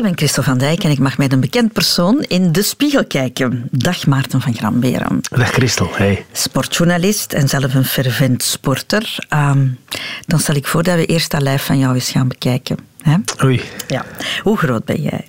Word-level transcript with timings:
Ik 0.00 0.06
ben 0.06 0.16
Christel 0.16 0.42
van 0.42 0.58
Dijk 0.58 0.84
en 0.84 0.90
ik 0.90 0.98
mag 0.98 1.18
met 1.18 1.32
een 1.32 1.40
bekend 1.40 1.72
persoon 1.72 2.20
in 2.20 2.52
de 2.52 2.62
spiegel 2.62 3.04
kijken. 3.04 3.68
Dag 3.70 4.06
Maarten 4.06 4.40
van 4.40 4.54
Gramberen. 4.54 5.20
Dag 5.30 5.50
Christel, 5.50 5.88
hey. 5.92 6.26
Sportjournalist 6.32 7.32
en 7.32 7.48
zelf 7.48 7.74
een 7.74 7.84
fervent 7.84 8.42
sporter. 8.42 9.16
Ehm, 9.28 9.66
dan 10.26 10.38
stel 10.38 10.54
ik 10.54 10.66
voor 10.66 10.82
dat 10.82 10.94
we 10.94 11.06
eerst 11.06 11.30
dat 11.30 11.42
lijf 11.42 11.64
van 11.64 11.78
jou 11.78 11.94
eens 11.94 12.10
gaan 12.10 12.28
bekijken. 12.28 12.76
Hè? 13.02 13.16
Oei. 13.44 13.62
Ja. 13.88 14.04
Hoe 14.42 14.56
groot 14.56 14.84
ben 14.84 15.02
jij? 15.02 15.26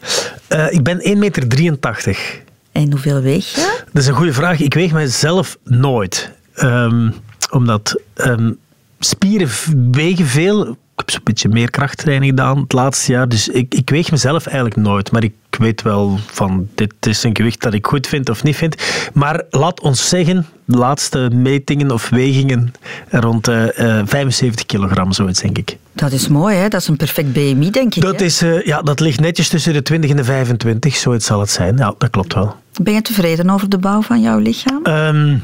Uh, 0.49 0.71
ik 0.71 0.83
ben 0.83 0.99
1,83 0.99 1.17
meter. 1.17 2.41
En 2.71 2.91
hoeveel 2.91 3.21
weeg 3.21 3.55
je? 3.55 3.83
Dat 3.91 4.01
is 4.01 4.07
een 4.07 4.15
goede 4.15 4.33
vraag. 4.33 4.59
Ik 4.59 4.73
weeg 4.73 4.91
mijzelf 4.91 5.57
nooit. 5.63 6.31
Um, 6.55 7.13
omdat 7.49 8.01
um, 8.15 8.57
spieren 8.99 9.49
wegen 9.91 10.25
veel 10.25 10.77
heb 11.01 11.11
zo'n 11.11 11.21
beetje 11.23 11.49
meer 11.49 11.69
krachttraining 11.69 12.31
gedaan 12.31 12.57
het 12.57 12.73
laatste 12.73 13.11
jaar. 13.11 13.29
Dus 13.29 13.47
ik, 13.47 13.73
ik 13.73 13.89
weeg 13.89 14.11
mezelf 14.11 14.45
eigenlijk 14.45 14.75
nooit. 14.75 15.11
Maar 15.11 15.23
ik 15.23 15.33
weet 15.49 15.81
wel 15.81 16.19
van 16.25 16.67
dit 16.75 16.93
is 16.99 17.23
een 17.23 17.35
gewicht 17.35 17.61
dat 17.61 17.73
ik 17.73 17.87
goed 17.87 18.07
vind 18.07 18.29
of 18.29 18.43
niet 18.43 18.55
vind. 18.55 18.75
Maar 19.13 19.43
laat 19.49 19.81
ons 19.81 20.09
zeggen, 20.09 20.45
de 20.65 20.77
laatste 20.77 21.29
metingen 21.33 21.91
of 21.91 22.09
wegingen 22.09 22.73
rond 23.09 23.49
uh, 23.49 23.63
uh, 23.79 24.01
75 24.05 24.65
kilogram, 24.65 25.11
zoiets 25.11 25.41
denk 25.41 25.57
ik. 25.57 25.77
Dat 25.93 26.11
is 26.11 26.27
mooi, 26.27 26.55
hè? 26.55 26.67
Dat 26.67 26.81
is 26.81 26.87
een 26.87 26.97
perfect 26.97 27.33
BMI, 27.33 27.71
denk 27.71 27.95
ik. 27.95 28.01
Dat, 28.01 28.21
is, 28.21 28.43
uh, 28.43 28.65
ja, 28.65 28.81
dat 28.81 28.99
ligt 28.99 29.19
netjes 29.19 29.49
tussen 29.49 29.73
de 29.73 29.81
20 29.81 30.09
en 30.09 30.15
de 30.15 30.23
25, 30.23 30.95
zoiets 30.95 31.25
zal 31.25 31.39
het 31.39 31.49
zijn. 31.49 31.77
Ja, 31.77 31.93
dat 31.97 32.09
klopt 32.09 32.33
wel. 32.33 32.55
Ben 32.81 32.93
je 32.93 33.01
tevreden 33.01 33.49
over 33.49 33.69
de 33.69 33.77
bouw 33.77 34.01
van 34.01 34.21
jouw 34.21 34.37
lichaam? 34.37 34.85
Um, 34.85 35.43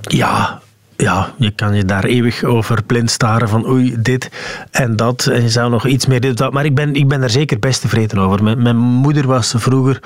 ja, 0.00 0.61
ja, 1.02 1.32
je 1.36 1.50
kan 1.50 1.74
je 1.74 1.84
daar 1.84 2.04
eeuwig 2.04 2.44
over 2.44 2.82
blind 2.82 3.10
staren 3.10 3.48
van 3.48 3.68
oei, 3.68 3.94
dit 3.98 4.30
en 4.70 4.96
dat. 4.96 5.26
En 5.26 5.42
je 5.42 5.48
zou 5.48 5.70
nog 5.70 5.86
iets 5.86 6.06
meer 6.06 6.20
dit 6.20 6.36
dat. 6.36 6.52
Maar 6.52 6.64
ik 6.64 6.74
ben, 6.74 6.94
ik 6.94 7.08
ben 7.08 7.22
er 7.22 7.30
zeker 7.30 7.58
best 7.58 7.80
tevreden 7.80 8.18
over. 8.18 8.42
Mijn, 8.44 8.76
moeder 8.76 9.26
was 9.26 9.54
vroeger 9.56 9.98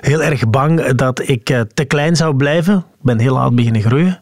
heel 0.00 0.22
erg 0.22 0.48
bang 0.50 0.86
dat 0.92 1.28
ik 1.28 1.50
eh, 1.50 1.60
te 1.74 1.84
klein 1.84 2.16
zou 2.16 2.36
blijven. 2.36 2.84
Ik 3.02 3.08
ben 3.08 3.18
heel 3.18 3.34
laat 3.34 3.54
beginnen 3.54 3.82
groeien. 3.82 4.20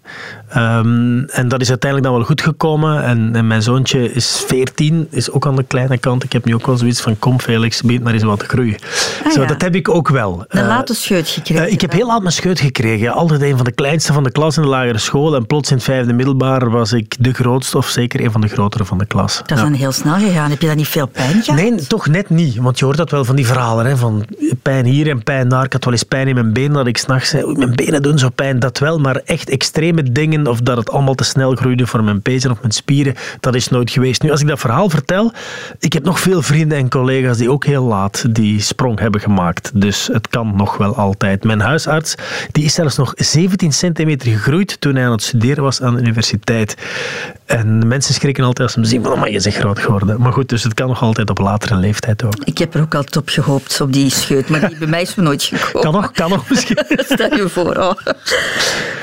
Um, 0.57 1.25
en 1.25 1.49
dat 1.49 1.61
is 1.61 1.69
uiteindelijk 1.69 2.03
dan 2.03 2.13
wel 2.13 2.27
goed 2.27 2.43
gekomen. 2.43 3.05
En, 3.05 3.35
en, 3.35 3.47
mijn 3.47 3.63
zoontje 3.63 4.13
is 4.13 4.45
14, 4.47 5.09
is 5.11 5.31
ook 5.31 5.47
aan 5.47 5.57
de 5.57 5.63
kleine 5.63 5.99
kant. 5.99 6.25
Ik 6.25 6.33
heb 6.33 6.45
nu 6.45 6.55
ook 6.55 6.67
wel 6.67 6.77
zoiets 6.77 7.01
van: 7.01 7.19
kom 7.19 7.41
Felix, 7.41 7.83
begint 7.83 8.05
maar 8.05 8.13
eens 8.13 8.23
wat 8.23 8.39
te 8.39 8.45
groeien. 8.45 8.77
Ah, 9.25 9.33
Zo, 9.33 9.41
ja. 9.41 9.47
Dat 9.47 9.63
heb 9.63 9.75
ik 9.75 9.89
ook 9.89 10.09
wel. 10.09 10.45
Een 10.49 10.63
uh, 10.63 10.69
late 10.69 10.95
scheut 10.95 11.29
gekregen? 11.29 11.67
Uh, 11.67 11.73
ik 11.73 11.81
heb 11.81 11.93
heel 11.93 12.07
laat 12.07 12.21
mijn 12.21 12.33
scheut 12.33 12.61
gekregen. 12.61 13.13
Altijd 13.13 13.43
een 13.43 13.57
van 13.57 13.65
de 13.65 13.73
kleinste 13.73 14.13
van 14.13 14.25
de 14.25 14.31
klas 14.31 14.57
in 14.57 14.63
de 14.63 14.69
lagere 14.69 14.99
school. 14.99 15.35
En 15.35 15.47
plots 15.47 15.71
in 15.71 15.77
het 15.77 15.85
vijfde 15.85 16.13
middelbaar 16.13 16.71
was 16.71 16.93
ik 16.93 17.17
de 17.19 17.33
grootste, 17.33 17.77
of 17.77 17.89
zeker 17.89 18.25
een 18.25 18.33
van 18.33 18.41
de 18.41 18.49
grotere 18.49 18.85
van 18.85 18.99
de 18.99 19.07
klas. 19.07 19.37
Dat 19.37 19.51
is 19.51 19.57
ja. 19.57 19.63
dan 19.63 19.73
heel 19.73 19.93
snel 19.93 20.15
gegaan. 20.15 20.51
Heb 20.51 20.61
je 20.61 20.67
dan 20.67 20.77
niet 20.77 20.89
veel 20.89 21.07
pijn 21.07 21.43
gehad? 21.43 21.61
Nee, 21.61 21.87
toch 21.87 22.07
net 22.07 22.31
niet. 22.31 22.57
Want 22.57 22.79
je 22.79 22.85
hoort 22.85 22.97
dat 22.97 23.11
wel 23.11 23.25
van 23.25 23.37
die 23.37 23.47
verhalen: 23.47 23.87
hè, 23.87 23.97
van 23.97 24.25
pijn 24.63 24.85
hier 24.85 25.09
en 25.09 25.23
pijn 25.23 25.49
daar. 25.49 25.65
Ik 25.65 25.73
had 25.73 25.85
wel 25.85 25.93
eens 25.93 26.03
pijn 26.03 26.29
in 26.29 26.35
mijn 26.35 26.53
benen, 26.53 26.73
dat 26.73 26.87
ik 26.87 26.99
s'nachts 26.99 27.29
zei: 27.29 27.57
mijn 27.57 27.75
benen 27.75 28.03
doen 28.03 28.19
zo 28.19 28.29
pijn. 28.29 28.59
Dat 28.59 28.70
wel, 28.79 28.99
maar 28.99 29.17
echt 29.25 29.51
extreme 29.51 30.03
dingen 30.03 30.47
of 30.47 30.61
dat 30.61 30.77
het 30.77 30.91
allemaal 30.91 31.15
te 31.15 31.25
snel 31.25 31.55
groeide 31.55 31.87
voor 31.87 32.05
mijn 32.05 32.23
pezen 32.23 32.51
of 32.51 32.61
mijn 32.61 32.73
spieren, 32.73 33.15
dat 33.41 33.55
is 33.55 33.69
nooit 33.69 33.91
geweest. 33.91 34.23
Nu, 34.23 34.31
als 34.31 34.41
ik 34.41 34.47
dat 34.47 34.61
verhaal 34.61 34.91
vertel, 34.91 35.33
ik 35.79 35.93
heb 35.93 36.05
nog 36.05 36.21
veel 36.21 36.43
vrienden 36.43 36.79
en 36.79 36.89
collega's 36.89 37.37
die 37.37 37.51
ook 37.51 37.65
heel 37.65 37.85
laat 37.85 38.35
die 38.35 38.61
sprong 38.61 38.99
hebben 38.99 39.21
gemaakt. 39.21 39.71
Dus 39.75 40.09
het 40.13 40.29
kan 40.29 40.57
nog 40.57 40.77
wel 40.77 40.97
altijd. 40.97 41.45
Mijn 41.45 41.61
huisarts, 41.61 42.15
die 42.53 42.65
is 42.65 42.75
zelfs 42.75 42.97
nog 42.97 43.13
17 43.17 43.73
centimeter 43.73 44.33
gegroeid 44.33 44.81
toen 44.81 44.95
hij 44.95 45.05
aan 45.05 45.13
het 45.13 45.23
studeren 45.23 45.65
was 45.65 45.83
aan 45.83 45.95
de 45.95 46.01
universiteit. 46.01 46.77
En 47.51 47.89
mensen 47.89 48.15
schrikken 48.15 48.45
altijd 48.45 48.61
als 48.61 48.73
ze 48.73 48.81
me 48.81 48.87
zien 48.87 49.03
van, 49.03 49.19
maar 49.19 49.31
je 49.31 49.41
bent 49.43 49.55
groot 49.55 49.79
geworden. 49.79 50.21
Maar 50.21 50.33
goed, 50.33 50.49
dus 50.49 50.63
het 50.63 50.75
kan 50.75 50.89
nog 50.89 51.03
altijd 51.03 51.31
op 51.31 51.39
latere 51.39 51.77
leeftijd 51.77 52.25
ook. 52.25 52.35
Ik 52.45 52.59
heb 52.59 52.75
er 52.75 52.81
ook 52.81 52.95
altijd 52.95 53.17
op 53.17 53.29
gehoopt, 53.29 53.81
op 53.81 53.93
die 53.93 54.11
scheut, 54.11 54.49
maar 54.49 54.69
die 54.69 54.79
bij 54.79 54.89
mij 54.89 55.03
is 55.03 55.15
me 55.15 55.23
nooit 55.23 55.43
gekomen. 55.43 55.81
Kan 55.81 55.93
nog, 55.93 56.13
kan 56.13 56.31
nog 56.31 56.51
misschien. 56.51 56.79
Stel 57.13 57.37
je 57.37 57.49
voor. 57.49 57.77
Oh. 57.77 57.93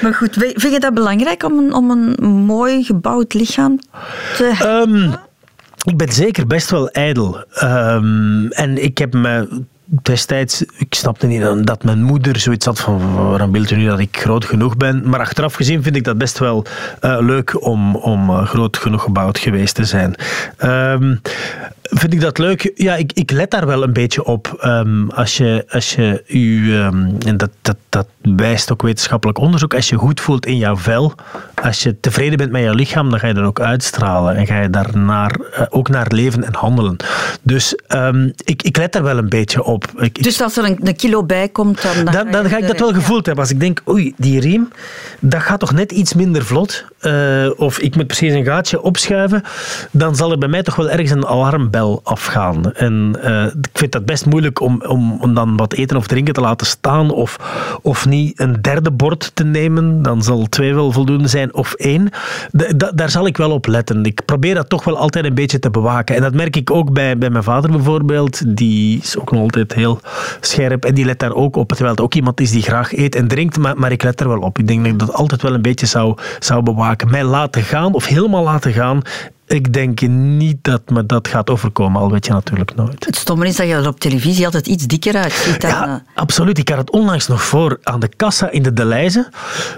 Maar 0.02 0.14
goed, 0.14 0.34
vind 0.34 0.74
je 0.74 0.80
dat 0.80 0.94
belangrijk 0.94 1.44
om 1.44 1.58
een, 1.58 1.74
om 1.74 1.92
een 1.92 2.30
mooi 2.30 2.84
gebouwd 2.84 3.34
lichaam 3.34 3.80
te 4.38 4.52
hebben? 4.54 4.94
Um, 4.94 5.16
ik 5.84 5.98
ben 5.98 6.12
zeker 6.12 6.48
best 6.48 6.70
wel 6.70 6.90
ijdel. 6.90 7.44
Um, 7.64 8.48
en 8.52 8.84
ik 8.84 8.98
heb 8.98 9.14
me 9.14 9.48
destijds, 9.88 10.62
ik 10.78 10.94
snapte 10.94 11.28
niet 11.28 11.66
dat 11.68 11.84
mijn 11.84 12.04
moeder 12.04 12.40
zoiets 12.40 12.66
had 12.66 12.80
van 12.80 13.16
waarom 13.16 13.52
wilt 13.52 13.72
u 13.72 13.76
nu 13.76 13.86
dat 13.86 14.00
ik 14.00 14.18
groot 14.20 14.46
genoeg 14.46 14.78
ben? 14.78 15.10
Maar 15.10 15.20
achteraf 15.20 15.54
gezien 15.54 15.84
vind 15.84 15.96
ik 15.96 16.04
dat 16.04 16.18
best 16.18 16.40
wel 16.40 16.66
uh, 17.02 17.18
leuk 17.20 17.66
om, 17.66 17.96
om 17.96 18.30
uh, 18.30 18.46
groot 18.46 18.78
genoeg 18.78 19.04
gebouwd 19.04 19.40
geweest 19.40 19.76
te 19.76 19.86
zijn. 19.86 20.16
Um, 20.64 21.22
vind 21.82 22.14
ik 22.14 22.22
dat 22.22 22.38
leuk? 22.38 22.72
Ja, 22.76 22.96
ik, 22.96 23.12
ik 23.14 23.32
let 23.32 23.52
daar 23.52 23.66
wel 23.66 23.84
een 23.84 23.94
beetje 23.94 24.24
op. 24.24 24.62
Um, 24.66 25.10
als 25.10 25.38
je, 25.38 25.66
als 25.70 25.96
je 25.96 26.24
u, 26.28 26.74
um, 26.74 27.18
en 27.26 27.38
dat, 27.38 27.52
dat, 27.62 27.78
dat 27.98 28.36
wijst 28.36 28.72
ook 28.72 28.82
wetenschappelijk 28.82 29.40
onderzoek, 29.40 29.74
als 29.74 29.90
je 29.90 29.96
goed 29.96 30.22
voelt 30.22 30.46
in 30.46 30.58
jouw 30.58 30.78
vel, 30.78 31.14
als 31.64 31.84
je 31.84 32.00
tevreden 32.00 32.38
bent 32.38 32.52
met 32.52 32.62
je 32.62 32.74
lichaam, 32.74 33.10
dan 33.10 33.20
ga 33.20 33.28
je 33.28 33.34
dat 33.34 33.44
ook 33.44 33.60
uitstralen 33.60 34.36
en 34.36 34.46
ga 34.46 34.62
je 34.62 34.70
daar 34.70 34.98
naar, 34.98 35.36
uh, 35.40 35.62
ook 35.70 35.90
naar 35.90 36.08
leven 36.10 36.44
en 36.44 36.56
handelen. 36.56 36.96
Dus 37.42 37.78
um, 37.88 38.34
ik, 38.44 38.64
ik 38.64 38.78
let 38.78 38.92
daar 38.92 39.04
wel 39.04 39.18
een 39.18 39.30
beetje 39.30 39.64
op. 39.64 39.86
Ik, 39.96 40.24
dus 40.24 40.42
als 40.42 40.58
er 40.58 40.66
een, 40.66 40.80
een 40.84 40.96
kilo 40.96 41.24
bij 41.24 41.50
komt, 41.50 41.82
dan... 41.82 42.06
Dan, 42.06 42.14
dan, 42.14 42.32
dan 42.32 42.50
ga 42.50 42.58
ik 42.58 42.68
dat 42.68 42.80
wel 42.80 42.94
gevoeld 42.94 43.26
hebben. 43.26 43.44
Als 43.44 43.54
ik 43.54 43.60
denk, 43.60 43.82
oei, 43.90 44.14
die 44.18 44.40
riem, 44.40 44.70
dat 45.20 45.42
gaat 45.42 45.60
toch 45.60 45.74
net 45.74 45.92
iets 45.92 46.14
minder 46.14 46.46
vlot. 46.46 46.86
Uh, 47.02 47.50
of 47.56 47.80
ik 47.80 47.96
moet 47.96 48.08
precies 48.08 48.34
een 48.34 48.46
gaatje 48.46 48.82
opschuiven, 48.82 49.44
dan 49.92 50.16
zal 50.16 50.32
er 50.32 50.38
bij 50.38 50.50
mij 50.50 50.64
toch 50.64 50.76
wel 50.76 50.90
ergens 50.90 51.12
een 51.12 51.26
alarmbel 51.26 52.00
afgaan. 52.04 52.74
En 52.74 53.16
uh, 53.24 53.46
ik 53.46 53.70
vind 53.74 53.92
dat 53.92 54.06
best 54.06 54.26
moeilijk 54.26 54.62
om, 54.62 54.82
om, 54.88 55.22
om 55.22 55.34
dan 55.34 55.58
wat 55.58 55.74
eten 55.74 55.98
of 55.98 56.08
drinken 56.08 56.34
te 56.34 56.42
laten 56.42 56.68
staan 56.68 57.12
of, 57.12 57.38
of 57.88 58.06
niet 58.06 58.40
een 58.40 58.62
derde 58.62 58.92
bord 58.92 59.32
te 59.34 59.44
nemen. 59.44 60.02
Dan 60.02 60.24
zal 60.24 60.46
twee 60.50 60.74
wel 60.74 60.92
voldoende 60.92 61.28
zijn 61.28 61.54
of 61.54 61.74
één. 61.74 62.10
Daar 62.96 63.10
zal 63.10 63.28
ik 63.28 63.38
wel 63.38 63.52
op 63.52 63.66
letten. 63.66 64.06
Ik 64.06 64.26
probeer 64.26 64.56
dat 64.56 64.70
toch 64.70 64.84
wel 64.84 64.98
altijd 64.98 65.26
een 65.26 65.34
beetje 65.34 65.60
te 65.60 65.70
bewaken. 65.70 66.16
En 66.16 66.22
dat 66.22 66.34
merk 66.34 66.56
ik 66.56 66.72
ook 66.72 66.94
bij, 66.94 67.18
bij 67.18 67.30
mijn 67.30 67.44
vader 67.44 67.72
bijvoorbeeld. 67.72 68.56
Die 68.58 69.00
is 69.02 69.18
ook 69.18 69.32
nog 69.32 69.42
altijd 69.42 69.74
heel 69.74 70.00
scherp 70.40 70.86
en 70.86 70.94
die 70.94 71.06
let 71.06 71.20
daar 71.20 71.34
ook 71.34 71.56
op. 71.56 71.68
Terwijl 71.68 71.92
het 71.92 72.02
ook 72.02 72.14
iemand 72.14 72.40
is 72.40 72.52
die 72.52 72.62
graag 72.62 72.96
eet 72.96 73.16
en 73.16 73.28
drinkt, 73.28 73.58
maar, 73.58 73.78
maar 73.78 73.92
ik 73.92 74.04
let 74.04 74.20
er 74.20 74.28
wel 74.28 74.40
op. 74.40 74.60
Ik 74.60 74.68
denk 74.68 74.84
dat 74.84 74.92
ik 74.94 75.00
dat 75.00 75.14
altijd 75.14 75.42
wel 75.42 75.54
een 75.54 75.62
beetje 75.62 75.86
zou, 75.86 76.18
zou 76.40 76.64
bewaken. 76.64 77.12
Mij 77.12 77.24
laten 77.24 77.64
gaan 77.64 77.94
of 77.94 78.06
helemaal 78.06 78.44
laten 78.44 78.74
gaan 78.74 79.02
ik 79.48 79.74
denk 79.74 80.02
niet 80.08 80.58
dat 80.62 80.90
me 80.90 81.06
dat 81.06 81.28
gaat 81.28 81.50
overkomen, 81.50 82.02
al 82.02 82.12
weet 82.12 82.26
je 82.26 82.32
natuurlijk 82.32 82.76
nooit. 82.76 83.06
Het 83.06 83.16
stomme 83.16 83.48
is 83.48 83.56
dat 83.56 83.68
je 83.68 83.74
er 83.74 83.88
op 83.88 84.00
televisie 84.00 84.46
altijd 84.46 84.68
iets 84.68 84.88
dikker 84.88 85.16
uitziet. 85.16 85.62
Dan, 85.62 85.70
ja, 85.70 86.04
absoluut. 86.16 86.58
Ik 86.58 86.70
had 86.70 86.78
het 86.78 86.92
onlangs 86.92 87.28
nog 87.28 87.44
voor 87.44 87.80
aan 87.84 88.00
de 88.00 88.10
kassa 88.16 88.50
in 88.50 88.64
de 88.64 88.74
Deleuze. 88.74 89.30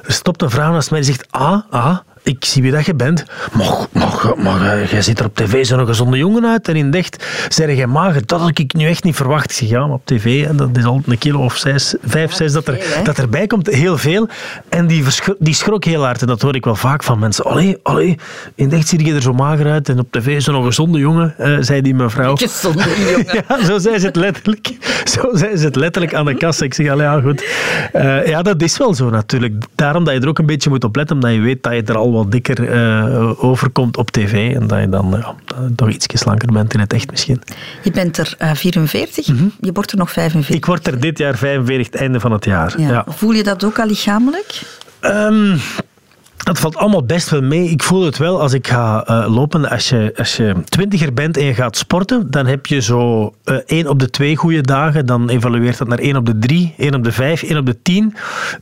Er 0.03 0.13
stopt 0.13 0.41
een 0.41 0.49
vrouw 0.49 0.71
naast 0.71 0.91
mij 0.91 1.01
die 1.01 1.13
zegt, 1.13 1.31
ah, 1.31 1.61
ah, 1.69 1.97
ik 2.23 2.45
zie 2.45 2.61
wie 2.61 2.71
dat 2.71 2.85
je 2.85 2.93
bent. 2.93 3.25
Maar, 3.53 3.87
maar, 3.91 4.33
maar 4.37 4.89
jij 4.91 5.01
ziet 5.01 5.19
er 5.19 5.25
op 5.25 5.35
tv 5.35 5.65
zo'n 5.65 5.85
gezonde 5.85 6.17
jongen 6.17 6.45
uit. 6.45 6.67
En 6.67 6.75
in 6.75 6.91
dacht, 6.91 7.25
zeg 7.49 7.75
jij 7.75 7.87
mager, 7.87 8.25
dat 8.25 8.39
had 8.39 8.59
ik 8.59 8.73
nu 8.73 8.87
echt 8.87 9.03
niet 9.03 9.15
verwacht. 9.15 9.45
Ik 9.45 9.51
zeg, 9.51 9.69
ja, 9.69 9.79
maar 9.79 9.95
op 9.95 10.05
tv, 10.05 10.45
en 10.45 10.55
dat 10.57 10.77
is 10.77 10.83
al 10.83 11.01
een 11.05 11.17
kilo 11.17 11.43
of 11.43 11.57
zes, 11.57 11.95
vijf, 12.03 12.33
zes 12.33 12.51
dat, 12.51 12.67
er, 12.67 13.01
dat 13.03 13.17
erbij 13.17 13.47
komt. 13.47 13.67
Heel 13.67 13.97
veel. 13.97 14.27
En 14.69 14.87
die, 14.87 15.03
die 15.39 15.53
schrok 15.53 15.83
heel 15.83 16.03
hard. 16.03 16.21
En 16.21 16.27
dat 16.27 16.41
hoor 16.41 16.55
ik 16.55 16.65
wel 16.65 16.75
vaak 16.75 17.03
van 17.03 17.19
mensen. 17.19 17.45
Allee, 17.45 17.77
allee, 17.83 18.17
in 18.55 18.69
dacht 18.69 18.87
zie 18.87 19.05
je 19.05 19.13
er 19.13 19.21
zo 19.21 19.33
mager 19.33 19.71
uit. 19.71 19.89
En 19.89 19.99
op 19.99 20.11
tv 20.11 20.41
zo'n 20.41 20.63
gezonde 20.63 20.99
jongen, 20.99 21.35
uh, 21.39 21.57
zei 21.59 21.81
die 21.81 21.95
mevrouw. 21.95 22.35
Gezonde 22.35 22.83
jongen. 23.05 23.43
ja, 23.47 23.65
zo 23.65 23.79
zei 23.79 23.99
ze 23.99 24.05
het 24.05 24.15
letterlijk. 24.15 24.77
Zo 25.03 25.29
zei 25.33 25.57
ze 25.57 25.65
het 25.65 25.75
letterlijk 25.75 26.13
aan 26.13 26.25
de 26.25 26.35
kassa. 26.35 26.65
Ik 26.65 26.73
zeg, 26.73 26.89
allee, 26.89 27.05
ja, 27.05 27.21
goed. 27.21 27.43
Uh, 27.93 28.27
ja, 28.27 28.41
dat 28.41 28.61
is 28.61 28.77
wel 28.77 28.93
zo 28.93 29.09
natuurlijk. 29.09 29.53
Daarom 29.75 30.03
dat 30.03 30.13
je 30.13 30.19
er 30.19 30.27
ook 30.27 30.39
een 30.39 30.45
beetje 30.45 30.69
moet 30.69 30.83
op 30.83 30.95
letten, 30.95 31.15
omdat 31.15 31.31
je 31.31 31.39
weet 31.39 31.63
dat 31.63 31.73
je 31.73 31.81
er 31.83 31.97
al 31.97 32.08
wat 32.11 32.31
dikker 32.31 32.59
uh, 32.59 33.43
overkomt 33.43 33.97
op 33.97 34.11
tv 34.11 34.55
en 34.55 34.67
dat 34.67 34.79
je 34.79 34.89
dan 34.89 35.15
uh, 35.15 35.27
toch 35.75 35.89
iets 35.89 36.05
slanker 36.13 36.53
bent 36.53 36.73
in 36.73 36.79
het 36.79 36.93
echt 36.93 37.11
misschien. 37.11 37.41
Je 37.83 37.91
bent 37.91 38.17
er 38.17 38.35
uh, 38.41 38.53
44, 38.53 39.27
mm 39.27 39.37
-hmm. 39.37 39.51
je 39.61 39.71
wordt 39.71 39.91
er 39.91 39.97
nog 39.97 40.11
45. 40.11 40.55
Ik 40.55 40.65
word 40.65 40.87
er 40.87 40.99
dit 40.99 41.17
jaar 41.17 41.37
45, 41.37 41.85
het 41.91 42.01
einde 42.01 42.19
van 42.19 42.31
het 42.31 42.45
jaar. 42.45 42.81
Ja. 42.81 42.89
Ja. 42.89 43.05
Voel 43.07 43.31
je 43.31 43.43
dat 43.43 43.63
ook 43.63 43.79
al 43.79 43.85
lichamelijk? 43.85 44.61
Um, 45.01 45.59
dat 46.43 46.59
valt 46.59 46.75
allemaal 46.75 47.03
best 47.03 47.29
wel 47.29 47.41
mee. 47.41 47.69
Ik 47.69 47.83
voel 47.83 48.05
het 48.05 48.17
wel 48.17 48.41
als 48.41 48.53
ik 48.53 48.67
ga 48.67 49.09
uh, 49.09 49.35
lopen. 49.35 49.69
Als 49.69 49.89
je, 49.89 50.13
als 50.17 50.35
je 50.35 50.55
twintiger 50.65 51.13
bent 51.13 51.37
en 51.37 51.43
je 51.43 51.53
gaat 51.53 51.77
sporten, 51.77 52.31
dan 52.31 52.45
heb 52.45 52.65
je 52.65 52.81
zo 52.81 53.33
uh, 53.45 53.55
één 53.65 53.87
op 53.87 53.99
de 53.99 54.09
twee 54.09 54.35
goede 54.35 54.61
dagen. 54.61 55.05
Dan 55.05 55.29
evalueert 55.29 55.77
dat 55.77 55.87
naar 55.87 55.99
één 55.99 56.15
op 56.15 56.25
de 56.25 56.39
drie, 56.39 56.73
één 56.77 56.95
op 56.95 57.03
de 57.03 57.11
vijf, 57.11 57.43
één 57.43 57.57
op 57.57 57.65
de 57.65 57.81
tien. 57.81 58.15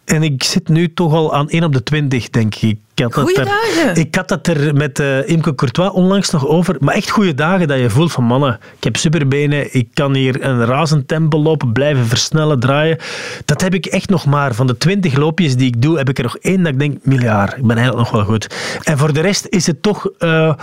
En 0.06 0.24
ik 0.24 0.44
zit 0.44 0.68
nu 0.68 0.94
toch 0.94 1.13
al 1.13 1.33
aan 1.33 1.50
één 1.50 1.63
op 1.63 1.74
de 1.74 1.83
twintig, 1.83 2.30
denk 2.30 2.56
ik 2.56 2.77
had 2.99 3.13
Goeie 3.13 3.39
het 3.39 3.47
er, 3.47 3.53
dagen. 3.75 3.95
Ik 3.95 4.15
had 4.15 4.29
het 4.29 4.47
er 4.47 4.75
met 4.75 4.99
uh, 4.99 5.29
Imke 5.29 5.55
Courtois 5.55 5.91
onlangs 5.91 6.29
nog 6.29 6.47
over. 6.47 6.75
Maar 6.79 6.95
echt 6.95 7.09
goede 7.09 7.33
dagen 7.33 7.67
dat 7.67 7.79
je 7.79 7.89
voelt 7.89 8.11
van 8.11 8.23
mannen, 8.23 8.59
ik 8.77 8.83
heb 8.83 8.97
superbenen, 8.97 9.73
ik 9.73 9.88
kan 9.94 10.13
hier 10.13 10.44
een 10.44 10.65
razend 10.65 11.07
tempo 11.07 11.39
lopen, 11.39 11.71
blijven 11.71 12.05
versnellen, 12.05 12.59
draaien. 12.59 12.97
Dat 13.45 13.61
heb 13.61 13.73
ik 13.73 13.85
echt 13.85 14.09
nog 14.09 14.25
maar. 14.25 14.53
Van 14.53 14.67
de 14.67 14.77
twintig 14.77 15.15
loopjes 15.15 15.55
die 15.55 15.67
ik 15.67 15.81
doe, 15.81 15.97
heb 15.97 16.09
ik 16.09 16.17
er 16.17 16.23
nog 16.23 16.38
één 16.38 16.63
dat 16.63 16.73
ik 16.73 16.79
denk, 16.79 16.97
miljard, 17.03 17.57
ik 17.57 17.65
ben 17.65 17.77
eigenlijk 17.77 18.09
nog 18.09 18.11
wel 18.11 18.33
goed. 18.33 18.55
En 18.83 18.97
voor 18.97 19.13
de 19.13 19.21
rest 19.21 19.45
is 19.49 19.67
het 19.67 19.81
toch, 19.81 20.09
uh, 20.19 20.53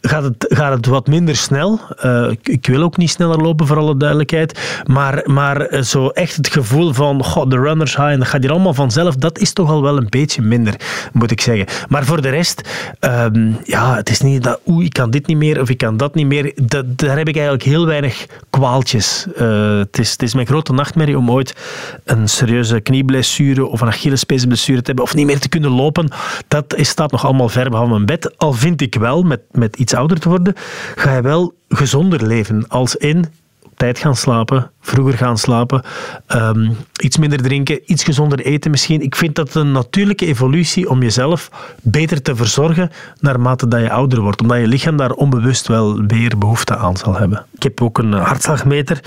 gaat, 0.00 0.22
het, 0.22 0.46
gaat 0.48 0.72
het 0.72 0.86
wat 0.86 1.06
minder 1.06 1.36
snel. 1.36 1.80
Uh, 2.04 2.30
ik, 2.30 2.48
ik, 2.48 2.66
wil 2.66 2.82
ook 2.82 2.96
niet 2.96 3.10
sneller 3.10 3.38
lopen, 3.38 3.66
voor 3.66 3.78
alle 3.78 3.96
duidelijkheid. 3.96 4.82
Maar, 4.86 5.22
maar 5.24 5.84
zo 5.84 6.08
echt 6.08 6.36
het 6.36 6.48
gevoel 6.48 6.92
van, 6.92 7.24
god, 7.24 7.50
de 7.50 7.58
runners 7.58 7.96
high, 7.96 8.08
en 8.08 8.18
dat 8.18 8.28
gaat 8.28 8.42
hier 8.42 8.50
allemaal 8.50 8.74
vanzelf, 8.74 9.14
dat 9.16 9.38
is 9.38 9.52
toch 9.52 9.70
al 9.70 9.82
wel 9.82 9.96
een 9.96 10.06
beetje 10.08 10.42
minder, 10.42 10.74
moet 11.12 11.30
ik 11.30 11.40
zeggen. 11.40 11.66
Maar 11.88 12.04
voor 12.04 12.22
de 12.22 12.28
rest, 12.28 12.68
um, 13.00 13.56
ja, 13.64 13.96
het 13.96 14.10
is 14.10 14.20
niet 14.20 14.42
dat, 14.42 14.60
oeh, 14.66 14.84
ik 14.84 14.92
kan 14.92 15.10
dit 15.10 15.26
niet 15.26 15.36
meer 15.36 15.60
of 15.60 15.68
ik 15.68 15.78
kan 15.78 15.96
dat 15.96 16.14
niet 16.14 16.26
meer. 16.26 16.52
Daar 16.86 17.16
heb 17.16 17.28
ik 17.28 17.34
eigenlijk 17.34 17.64
heel 17.64 17.86
weinig 17.86 18.26
kwaaltjes. 18.50 19.26
Uh, 19.36 19.78
het, 19.78 19.98
is, 19.98 20.10
het 20.10 20.22
is 20.22 20.34
mijn 20.34 20.46
grote 20.46 20.72
nachtmerrie 20.72 21.18
om 21.18 21.30
ooit 21.30 21.54
een 22.04 22.28
serieuze 22.28 22.80
knieblessure 22.80 23.66
of 23.66 23.80
een 23.80 23.88
Achillespeesblessure 23.88 24.80
te 24.80 24.86
hebben 24.86 25.04
of 25.04 25.14
niet 25.14 25.26
meer 25.26 25.40
te 25.40 25.48
kunnen 25.48 25.70
lopen. 25.70 26.08
Dat 26.48 26.74
staat 26.78 27.10
nog 27.10 27.24
allemaal 27.24 27.48
ver 27.48 27.70
behalve 27.70 27.92
mijn 27.92 28.06
bed. 28.06 28.38
Al 28.38 28.52
vind 28.52 28.80
ik 28.80 28.94
wel, 28.94 29.22
met, 29.22 29.40
met 29.50 29.76
iets 29.76 29.94
ouder 29.94 30.20
te 30.20 30.28
worden, 30.28 30.54
ga 30.94 31.14
je 31.14 31.22
wel 31.22 31.54
gezonder 31.68 32.26
leven. 32.26 32.68
Als 32.68 32.96
in 32.96 33.26
tijd 33.76 33.98
gaan 33.98 34.16
slapen, 34.16 34.70
vroeger 34.84 35.18
gaan 35.18 35.38
slapen, 35.38 35.82
um, 36.28 36.76
iets 37.00 37.18
minder 37.18 37.42
drinken, 37.42 37.80
iets 37.84 38.04
gezonder 38.04 38.40
eten 38.40 38.70
misschien. 38.70 39.02
Ik 39.02 39.16
vind 39.16 39.34
dat 39.34 39.54
een 39.54 39.72
natuurlijke 39.72 40.26
evolutie 40.26 40.90
om 40.90 41.02
jezelf 41.02 41.50
beter 41.82 42.22
te 42.22 42.36
verzorgen 42.36 42.90
naarmate 43.20 43.68
dat 43.68 43.80
je 43.80 43.90
ouder 43.90 44.20
wordt, 44.20 44.40
omdat 44.40 44.58
je 44.58 44.66
lichaam 44.66 44.96
daar 44.96 45.10
onbewust 45.10 45.68
wel 45.68 45.96
meer 45.96 46.38
behoefte 46.38 46.76
aan 46.76 46.96
zal 46.96 47.16
hebben. 47.16 47.46
Ik 47.54 47.62
heb 47.62 47.82
ook 47.82 47.98
een 47.98 48.12
hartslagmeter 48.12 49.00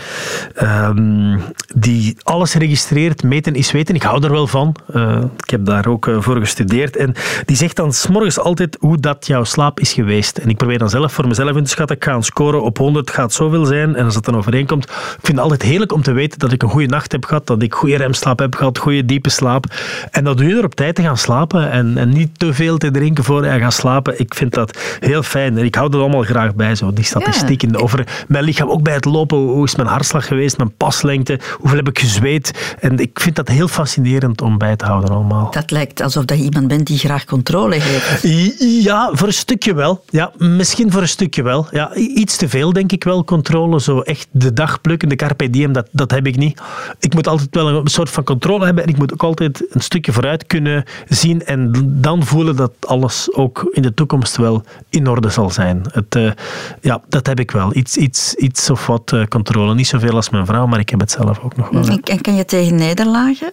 um, 0.63 1.41
die 1.75 2.17
alles 2.23 2.53
registreert. 2.53 3.23
Meten 3.23 3.55
is 3.55 3.71
weten. 3.71 3.95
Ik 3.95 4.03
hou 4.03 4.23
er 4.23 4.31
wel 4.31 4.47
van. 4.47 4.75
Uh, 4.95 5.23
ik 5.43 5.49
heb 5.49 5.65
daar 5.65 5.87
ook 5.87 6.05
uh, 6.05 6.21
voor 6.21 6.39
gestudeerd. 6.39 6.95
En 6.95 7.13
die 7.45 7.55
zegt 7.55 7.75
dan 7.75 7.93
s'morgens 7.93 8.39
altijd 8.39 8.77
hoe 8.79 8.97
dat 8.97 9.27
jouw 9.27 9.43
slaap 9.43 9.79
is 9.79 9.93
geweest. 9.93 10.37
En 10.37 10.49
ik 10.49 10.57
probeer 10.57 10.77
dan 10.77 10.89
zelf 10.89 11.13
voor 11.13 11.27
mezelf 11.27 11.55
in 11.55 11.63
te 11.63 11.69
schatten. 11.69 11.95
Ik 11.95 12.03
ga 12.03 12.13
een 12.13 12.23
scoren 12.23 12.63
op 12.63 12.77
100, 12.77 13.09
gaat 13.09 13.33
zoveel 13.33 13.65
zijn. 13.65 13.95
En 13.95 14.05
als 14.05 14.13
dat 14.13 14.25
dan 14.25 14.37
overeenkomt, 14.37 14.83
ik 14.83 15.17
vind 15.21 15.39
altijd 15.39 15.61
heerlijk 15.67 15.93
om 15.93 16.01
te 16.01 16.11
weten 16.11 16.39
dat 16.39 16.51
ik 16.51 16.63
een 16.63 16.69
goede 16.69 16.87
nacht 16.87 17.11
heb 17.11 17.25
gehad, 17.25 17.47
dat 17.47 17.61
ik 17.61 17.73
goede 17.73 17.95
remslaap 17.95 18.39
heb 18.39 18.55
gehad, 18.55 18.77
goede 18.77 19.05
diepe 19.05 19.29
slaap. 19.29 19.65
En 20.11 20.23
dat 20.23 20.37
doe 20.37 20.47
je 20.47 20.57
er 20.57 20.63
op 20.63 20.75
tijd 20.75 20.95
te 20.95 21.01
gaan 21.01 21.17
slapen 21.17 21.71
en, 21.71 21.97
en 21.97 22.09
niet 22.09 22.39
te 22.39 22.53
veel 22.53 22.77
te 22.77 22.91
drinken 22.91 23.23
voor 23.23 23.45
je 23.45 23.59
gaat 23.59 23.73
slapen. 23.73 24.19
Ik 24.19 24.33
vind 24.33 24.53
dat 24.53 24.77
heel 24.99 25.23
fijn. 25.23 25.57
En 25.57 25.65
ik 25.65 25.75
hou 25.75 25.93
er 25.93 25.99
allemaal 25.99 26.21
graag 26.21 26.55
bij, 26.55 26.75
zo, 26.75 26.93
die 26.93 27.03
statistieken 27.03 27.71
ja. 27.71 27.77
over 27.77 28.07
mijn 28.27 28.43
lichaam. 28.43 28.69
Ook 28.69 28.83
bij 28.83 28.93
het 28.93 29.05
lopen, 29.05 29.37
hoe 29.37 29.65
is 29.65 29.75
mijn 29.75 29.87
hartslag 29.87 30.27
geweest, 30.27 30.57
mijn 30.57 30.75
paslengte, 30.77 31.39
hoeveel 31.57 31.77
heb 31.77 31.87
ik 31.87 31.99
gezweet. 31.99 32.75
En 32.79 32.97
ik 32.97 33.19
vind 33.19 33.35
dat 33.35 33.47
heel 33.47 33.67
fascinerend 33.67 34.41
om 34.41 34.57
bij 34.57 34.75
te 34.75 34.85
houden 34.85 35.09
allemaal. 35.09 35.51
Dat 35.51 35.71
lijkt 35.71 36.01
alsof 36.01 36.25
dat 36.25 36.37
je 36.37 36.43
iemand 36.43 36.67
bent 36.67 36.87
die 36.87 36.97
graag 36.97 37.25
controle 37.25 37.75
heeft. 37.75 38.21
Ja, 38.83 39.09
voor 39.13 39.27
een 39.27 39.33
stukje 39.33 39.73
wel. 39.73 40.03
Ja, 40.09 40.31
misschien 40.37 40.91
voor 40.91 41.01
een 41.01 41.07
stukje 41.07 41.43
wel. 41.43 41.67
Ja, 41.71 41.95
iets 41.95 42.37
te 42.37 42.49
veel, 42.49 42.73
denk 42.73 42.91
ik 42.91 43.03
wel, 43.03 43.23
controle. 43.23 43.81
Zo 43.81 43.99
echt 43.99 44.27
de 44.31 44.53
dag 44.53 44.81
plukken, 44.81 45.09
de 45.09 45.15
carpe 45.15 45.49
dat, 45.65 45.87
dat 45.91 46.11
heb 46.11 46.27
ik 46.27 46.37
niet. 46.37 46.61
Ik 46.99 47.13
moet 47.13 47.27
altijd 47.27 47.55
wel 47.55 47.67
een 47.67 47.87
soort 47.87 48.09
van 48.09 48.23
controle 48.23 48.65
hebben 48.65 48.83
en 48.83 48.89
ik 48.89 48.97
moet 48.97 49.13
ook 49.13 49.23
altijd 49.23 49.65
een 49.69 49.81
stukje 49.81 50.11
vooruit 50.11 50.47
kunnen 50.47 50.83
zien 51.07 51.45
en 51.45 51.71
dan 52.01 52.25
voelen 52.25 52.55
dat 52.55 52.71
alles 52.79 53.33
ook 53.33 53.69
in 53.71 53.81
de 53.81 53.93
toekomst 53.93 54.37
wel 54.37 54.63
in 54.89 55.07
orde 55.07 55.29
zal 55.29 55.49
zijn. 55.49 55.81
Het, 55.91 56.15
uh, 56.15 56.31
ja, 56.81 57.01
dat 57.09 57.27
heb 57.27 57.39
ik 57.39 57.51
wel. 57.51 57.75
Iets, 57.75 57.97
iets, 57.97 58.33
iets 58.33 58.69
of 58.69 58.87
wat 58.87 59.11
uh, 59.13 59.23
controle. 59.25 59.73
Niet 59.73 59.87
zoveel 59.87 60.13
als 60.13 60.29
mijn 60.29 60.45
vrouw, 60.45 60.65
maar 60.65 60.79
ik 60.79 60.89
heb 60.89 60.99
het 60.99 61.11
zelf 61.11 61.39
ook 61.39 61.57
nog 61.57 61.69
wel. 61.69 61.87
En 62.03 62.21
kan 62.21 62.35
je 62.35 62.45
tegen 62.45 62.75
nederlagen? 62.75 63.51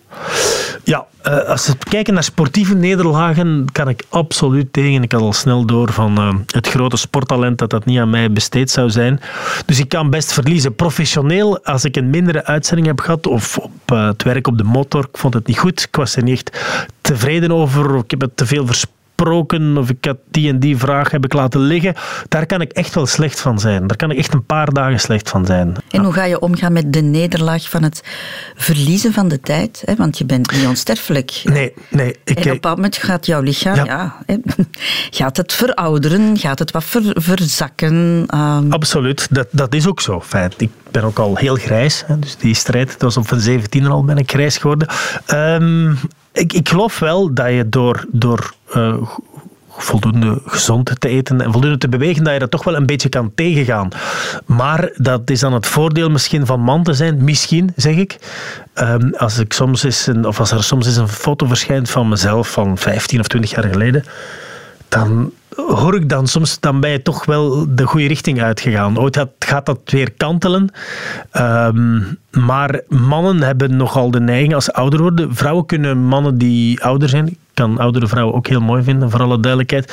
Ja, 0.85 1.07
uh, 1.27 1.39
als 1.39 1.67
we 1.67 1.75
kijken 1.89 2.15
naar 2.15 2.25
sportieve 2.25 2.75
nederlagen, 2.75 3.67
kan 3.73 3.89
ik 3.89 4.05
absoluut 4.09 4.73
tegen. 4.73 5.03
Ik 5.03 5.13
had 5.13 5.21
al 5.21 5.33
snel 5.33 5.65
door 5.65 5.93
van 5.93 6.21
uh, 6.21 6.35
het 6.47 6.69
grote 6.69 6.97
sporttalent 6.97 7.59
dat 7.59 7.71
dat 7.71 7.85
niet 7.85 7.99
aan 7.99 8.11
mij 8.11 8.33
besteed 8.33 8.71
zou 8.71 8.91
zijn. 8.91 9.21
Dus 9.67 9.79
ik 9.79 9.89
kan 9.89 10.11
best 10.11 10.33
verliezen. 10.33 10.75
Professioneel, 10.75 11.65
als 11.65 11.85
ik 11.85 11.97
een 11.97 12.11
mindere 12.11 12.45
uitzending 12.45 12.87
heb 12.87 13.01
gehad, 13.01 13.27
of 13.27 13.59
op 13.59 13.73
uh, 13.93 14.07
het 14.07 14.23
werk 14.23 14.47
op 14.47 14.59
de 14.59 14.65
motor, 14.65 15.05
ik 15.05 15.19
vond 15.19 15.35
het 15.35 15.47
niet 15.47 15.59
goed. 15.59 15.83
Ik 15.83 15.97
was 15.97 16.17
er 16.17 16.23
niet 16.23 16.35
echt 16.35 16.65
tevreden 17.01 17.53
over. 17.53 17.97
Ik 17.97 18.11
heb 18.11 18.21
het 18.21 18.37
te 18.37 18.47
veel 18.47 18.67
of 19.33 19.91
ik 19.91 20.05
had 20.05 20.17
die 20.31 20.49
en 20.49 20.59
die 20.59 20.77
vraag 20.77 21.11
heb 21.11 21.25
ik 21.25 21.33
laten 21.33 21.61
liggen. 21.61 21.95
Daar 22.29 22.47
kan 22.47 22.61
ik 22.61 22.73
echt 22.73 22.95
wel 22.95 23.07
slecht 23.07 23.41
van 23.41 23.59
zijn. 23.59 23.87
Daar 23.87 23.97
kan 23.97 24.11
ik 24.11 24.19
echt 24.19 24.35
een 24.35 24.47
paar 24.47 24.73
dagen 24.73 25.01
slecht 25.01 25.29
van 25.29 25.47
zijn. 25.47 25.69
En 25.69 25.83
ja. 25.89 26.03
hoe 26.03 26.13
ga 26.13 26.25
je 26.25 26.41
omgaan 26.41 26.73
met 26.73 26.93
de 26.93 27.03
nederlaag 27.03 27.71
van 27.71 27.83
het 27.83 28.03
verliezen 28.55 29.13
van 29.13 29.29
de 29.29 29.41
tijd? 29.41 29.83
Hè? 29.85 29.95
Want 29.95 30.19
je 30.19 30.25
bent 30.25 30.53
niet 30.53 30.67
onsterfelijk. 30.67 31.41
Nee, 31.45 31.73
nee. 31.89 32.17
Ik, 32.25 32.37
en 32.37 32.37
op 32.37 32.45
een 32.45 32.53
bepaald 32.53 32.77
moment 32.77 32.97
gaat 32.97 33.27
jouw 33.27 33.41
lichaam, 33.41 33.75
ja. 33.77 33.85
ja 33.85 34.17
hè, 34.27 34.37
gaat 35.19 35.37
het 35.37 35.53
verouderen, 35.53 36.39
gaat 36.39 36.59
het 36.59 36.71
wat 36.71 36.85
ver, 36.85 37.03
verzakken. 37.15 38.27
Um... 38.35 38.73
Absoluut, 38.73 39.29
dat, 39.31 39.47
dat 39.51 39.75
is 39.75 39.87
ook 39.87 40.01
zo. 40.01 40.21
Feit. 40.21 40.55
Ik 40.57 40.71
ben 40.91 41.03
ook 41.03 41.19
al 41.19 41.37
heel 41.37 41.57
grijs. 41.57 42.05
Hè, 42.07 42.19
dus 42.19 42.37
die 42.37 42.55
strijd, 42.55 42.93
het 42.93 43.03
was 43.03 43.17
op 43.17 43.29
van 43.29 43.41
17 43.41 43.87
al 43.87 44.05
ben 44.05 44.19
ik 44.19 44.31
grijs 44.31 44.57
geworden. 44.57 44.89
Um, 45.35 45.99
ik, 46.35 46.69
geloof 46.69 46.99
wel 46.99 47.35
dat 47.35 47.49
je 47.49 47.69
door, 47.69 48.05
door 48.09 48.55
uh, 48.77 48.97
voldoende 49.69 50.41
gezond 50.45 51.01
te 51.01 51.09
eten 51.09 51.41
en 51.41 51.53
voldoende 51.53 51.79
te 51.79 51.89
bewegen, 51.89 52.25
dat 52.25 52.33
je 52.33 52.39
dat 52.39 52.51
toch 52.51 52.65
wel 52.65 52.77
een 52.77 52.87
beetje 52.87 53.09
kan 53.09 53.33
tegengaan. 53.35 53.89
Maar 54.47 54.91
dat 54.97 55.31
is 55.31 55.41
dan 55.41 55.53
het 55.53 55.67
voordeel 55.67 56.11
misschien 56.11 56.47
van 56.47 56.61
man 56.61 56.83
te 56.83 56.93
zijn. 56.93 57.25
Misschien, 57.25 57.73
zeg 57.77 57.97
ik. 57.97 58.19
Um, 58.75 59.15
als, 59.15 59.39
ik 59.39 59.53
soms 59.53 59.83
eens 59.83 60.07
een, 60.07 60.27
of 60.27 60.41
als 60.41 60.51
er 60.51 60.65
soms 60.65 60.87
eens 60.87 60.97
een 60.97 61.09
foto 61.09 61.47
verschijnt 61.47 61.91
van 61.91 62.09
mezelf 62.09 62.51
van 62.51 62.79
15 62.79 63.21
of 63.21 63.27
20 63.29 63.51
jaar 63.51 63.65
geleden, 63.65 64.05
dan 64.89 65.33
hoor 65.57 65.95
ik 65.95 66.09
dan 66.09 66.27
soms, 66.27 66.61
dan 66.61 66.81
ben 66.81 66.91
je 66.91 67.03
toch 67.03 67.25
wel 67.25 67.67
de 67.69 67.87
goede 67.87 68.07
richting 68.07 68.43
uitgegaan. 68.43 68.99
Ooit 68.99 69.17
gaat, 69.17 69.31
gaat 69.39 69.67
dat 69.67 69.79
weer 69.85 70.13
kantelen. 70.13 70.71
Um, 71.33 72.19
maar 72.31 72.81
mannen 72.89 73.43
hebben 73.43 73.77
nogal 73.77 74.11
de 74.11 74.21
neiging 74.21 74.55
als 74.55 74.65
ze 74.65 74.73
ouder 74.73 75.01
worden. 75.01 75.35
Vrouwen 75.35 75.67
kunnen 75.67 75.99
mannen 75.99 76.39
die 76.39 76.83
ouder 76.83 77.09
zijn, 77.09 77.27
ik 77.27 77.39
kan 77.55 77.79
oudere 77.79 78.07
vrouwen 78.07 78.35
ook 78.35 78.47
heel 78.47 78.61
mooi 78.61 78.83
vinden, 78.83 79.11
voor 79.11 79.23
alle 79.23 79.41
duidelijkheid, 79.41 79.93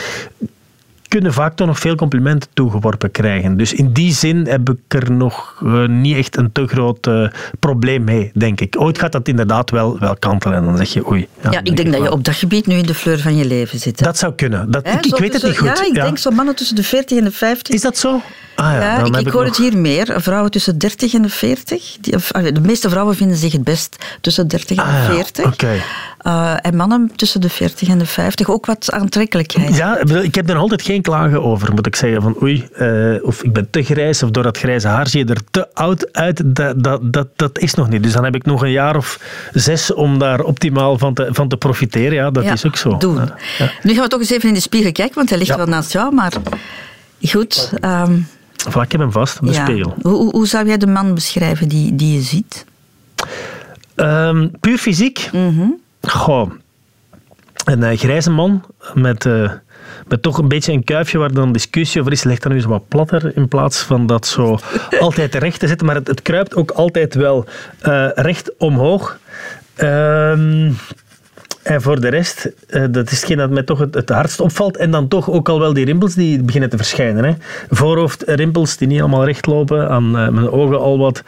kunnen 1.11 1.33
vaak 1.33 1.55
toch 1.55 1.67
nog 1.67 1.79
veel 1.79 1.95
complimenten 1.95 2.49
toegeworpen 2.53 3.11
krijgen. 3.11 3.57
Dus 3.57 3.73
in 3.73 3.93
die 3.93 4.13
zin 4.13 4.47
heb 4.47 4.69
ik 4.69 4.77
er 4.87 5.11
nog 5.11 5.61
uh, 5.63 5.87
niet 5.87 6.17
echt 6.17 6.37
een 6.37 6.51
te 6.51 6.67
groot 6.67 7.07
uh, 7.07 7.27
probleem 7.59 8.03
mee, 8.03 8.31
denk 8.33 8.61
ik. 8.61 8.75
Ooit 8.79 8.99
gaat 8.99 9.11
dat 9.11 9.27
inderdaad 9.27 9.69
wel, 9.69 9.99
wel 9.99 10.15
kantelen 10.19 10.57
en 10.57 10.65
dan 10.65 10.77
zeg 10.77 10.93
je 10.93 11.09
oei. 11.09 11.27
Ja, 11.43 11.51
ja 11.51 11.59
ik 11.63 11.77
denk 11.77 11.91
dat 11.91 12.01
je 12.01 12.11
op 12.11 12.23
dat 12.23 12.35
gebied 12.35 12.67
nu 12.67 12.75
in 12.75 12.85
de 12.85 12.93
fleur 12.93 13.19
van 13.19 13.35
je 13.35 13.45
leven 13.45 13.79
zit. 13.79 13.99
Hè? 13.99 14.05
Dat 14.05 14.17
zou 14.17 14.33
kunnen. 14.33 14.71
Dat, 14.71 14.85
He, 14.85 14.97
ik, 14.97 15.05
ik 15.05 15.17
weet 15.17 15.33
het 15.33 15.43
niet 15.43 15.57
goed. 15.57 15.67
Ja, 15.67 15.85
ik 15.85 15.95
ja. 15.95 16.03
denk 16.03 16.17
zo 16.17 16.31
mannen 16.31 16.55
tussen 16.55 16.75
de 16.75 16.83
40 16.83 17.17
en 17.17 17.23
de 17.23 17.31
50. 17.31 17.75
Is 17.75 17.81
dat 17.81 17.97
zo? 17.97 18.21
Ah, 18.55 18.71
ja, 18.71 18.79
ja 18.79 19.05
ik, 19.05 19.15
ik 19.15 19.27
hoor 19.27 19.45
nog... 19.45 19.57
het 19.57 19.65
hier 19.67 19.77
meer. 19.77 20.13
Vrouwen 20.21 20.51
tussen 20.51 20.77
30 20.77 21.13
en 21.13 21.21
de 21.21 21.29
40. 21.29 21.97
Die, 22.01 22.15
of, 22.15 22.27
de 22.27 22.61
meeste 22.61 22.89
vrouwen 22.89 23.15
vinden 23.15 23.37
zich 23.37 23.51
het 23.51 23.63
best 23.63 23.95
tussen 24.21 24.47
30 24.47 24.77
en 24.77 24.83
ah, 24.83 25.05
40. 25.05 25.45
Okay. 25.45 25.81
Uh, 26.27 26.53
en 26.61 26.75
mannen 26.75 27.11
tussen 27.15 27.41
de 27.41 27.49
40 27.49 27.87
en 27.87 27.97
de 27.97 28.05
50 28.05 28.49
ook 28.49 28.65
wat 28.65 28.91
aantrekkelijkheid. 28.91 29.75
Ja, 29.75 29.97
ik 30.21 30.35
heb 30.35 30.49
er 30.49 30.55
altijd 30.55 30.81
geen 30.81 31.01
klagen 31.01 31.43
over, 31.43 31.73
moet 31.73 31.87
ik 31.87 31.95
zeggen. 31.95 32.21
Van 32.21 32.35
oei, 32.41 32.67
uh, 32.79 33.23
of 33.23 33.43
ik 33.43 33.53
ben 33.53 33.69
te 33.69 33.83
grijs, 33.83 34.23
of 34.23 34.29
door 34.29 34.43
dat 34.43 34.57
grijze 34.57 34.87
haar 34.87 35.07
zie 35.07 35.25
je 35.25 35.33
er 35.33 35.41
te 35.51 35.67
oud 35.73 36.13
uit. 36.13 36.55
Dat, 36.55 36.83
dat, 36.83 37.13
dat, 37.13 37.27
dat 37.35 37.59
is 37.59 37.73
nog 37.73 37.89
niet. 37.89 38.03
Dus 38.03 38.13
dan 38.13 38.23
heb 38.23 38.35
ik 38.35 38.45
nog 38.45 38.61
een 38.61 38.71
jaar 38.71 38.95
of 38.95 39.19
zes 39.53 39.93
om 39.93 40.19
daar 40.19 40.39
optimaal 40.39 40.97
van 40.97 41.13
te, 41.13 41.27
van 41.31 41.47
te 41.47 41.57
profiteren. 41.57 42.13
Ja, 42.13 42.31
dat 42.31 42.43
ja, 42.43 42.51
is 42.51 42.65
ook 42.65 42.77
zo. 42.77 42.97
Doen. 42.97 43.15
Ja, 43.15 43.35
ja. 43.57 43.71
Nu 43.83 43.93
gaan 43.93 44.03
we 44.03 44.09
toch 44.09 44.19
eens 44.19 44.29
even 44.29 44.47
in 44.47 44.55
de 44.55 44.61
spiegel 44.61 44.91
kijken, 44.91 45.15
want 45.15 45.29
hij 45.29 45.37
ligt 45.37 45.55
wel 45.55 45.65
naast 45.65 45.91
jou. 45.91 46.13
Maar 46.13 46.33
goed. 47.21 47.71
Um, 47.85 48.27
Voilà, 48.69 48.81
ik 48.81 48.91
heb 48.91 49.01
hem 49.01 49.11
vast, 49.11 49.45
de 49.45 49.53
spiegel. 49.53 49.95
Hoe, 50.01 50.31
hoe 50.31 50.47
zou 50.47 50.67
jij 50.67 50.77
de 50.77 50.87
man 50.87 51.13
beschrijven 51.13 51.67
die, 51.67 51.95
die 51.95 52.13
je 52.13 52.21
ziet? 52.21 52.65
Um, 53.95 54.51
puur 54.59 54.77
fysiek? 54.77 55.29
Mm 55.31 55.57
-hmm. 55.57 55.79
Goh, 56.01 56.51
een 57.65 57.81
uh, 57.81 57.97
grijze 57.97 58.31
man 58.31 58.63
met, 58.93 59.25
uh, 59.25 59.51
met 60.07 60.21
toch 60.21 60.37
een 60.37 60.47
beetje 60.47 60.71
een 60.71 60.83
kuifje 60.83 61.17
waar 61.17 61.33
dan 61.33 61.51
discussie 61.51 62.01
over 62.01 62.13
is. 62.13 62.23
Ligt 62.23 62.43
dan 62.43 62.51
nu 62.51 62.61
zo 62.61 62.69
wat 62.69 62.87
platter 62.87 63.37
in 63.37 63.47
plaats 63.47 63.81
van 63.81 64.05
dat 64.05 64.27
zo 64.27 64.57
altijd 64.99 65.35
recht 65.35 65.59
te 65.59 65.67
zetten. 65.67 65.85
Maar 65.85 65.95
het, 65.95 66.07
het 66.07 66.21
kruipt 66.21 66.55
ook 66.55 66.71
altijd 66.71 67.15
wel 67.15 67.45
uh, 67.83 68.09
recht 68.13 68.57
omhoog. 68.57 69.19
Um, 69.77 70.77
En 71.63 71.81
voor 71.81 72.01
de 72.01 72.07
rest, 72.07 72.49
uh, 72.69 72.83
dat 72.89 73.11
is 73.11 73.19
hetgeen 73.19 73.37
dat 73.37 73.49
mij 73.49 73.63
toch 73.63 73.79
het, 73.79 73.93
het 73.93 74.09
hardst 74.09 74.39
opvalt. 74.39 74.77
En 74.77 74.91
dan 74.91 75.07
toch 75.07 75.29
ook 75.29 75.49
al 75.49 75.59
wel 75.59 75.73
die 75.73 75.85
rimpels 75.85 76.13
die 76.13 76.43
beginnen 76.43 76.69
te 76.69 76.77
verschijnen. 76.77 77.23
Hè. 77.23 77.33
Voorhoofdrimpels 77.69 78.77
die 78.77 78.87
niet 78.87 78.99
allemaal 78.99 79.25
recht 79.25 79.45
lopen. 79.45 79.89
Aan 79.89 80.03
uh, 80.03 80.11
mijn 80.11 80.51
ogen 80.51 80.79
al 80.79 80.97
wat, 80.97 81.23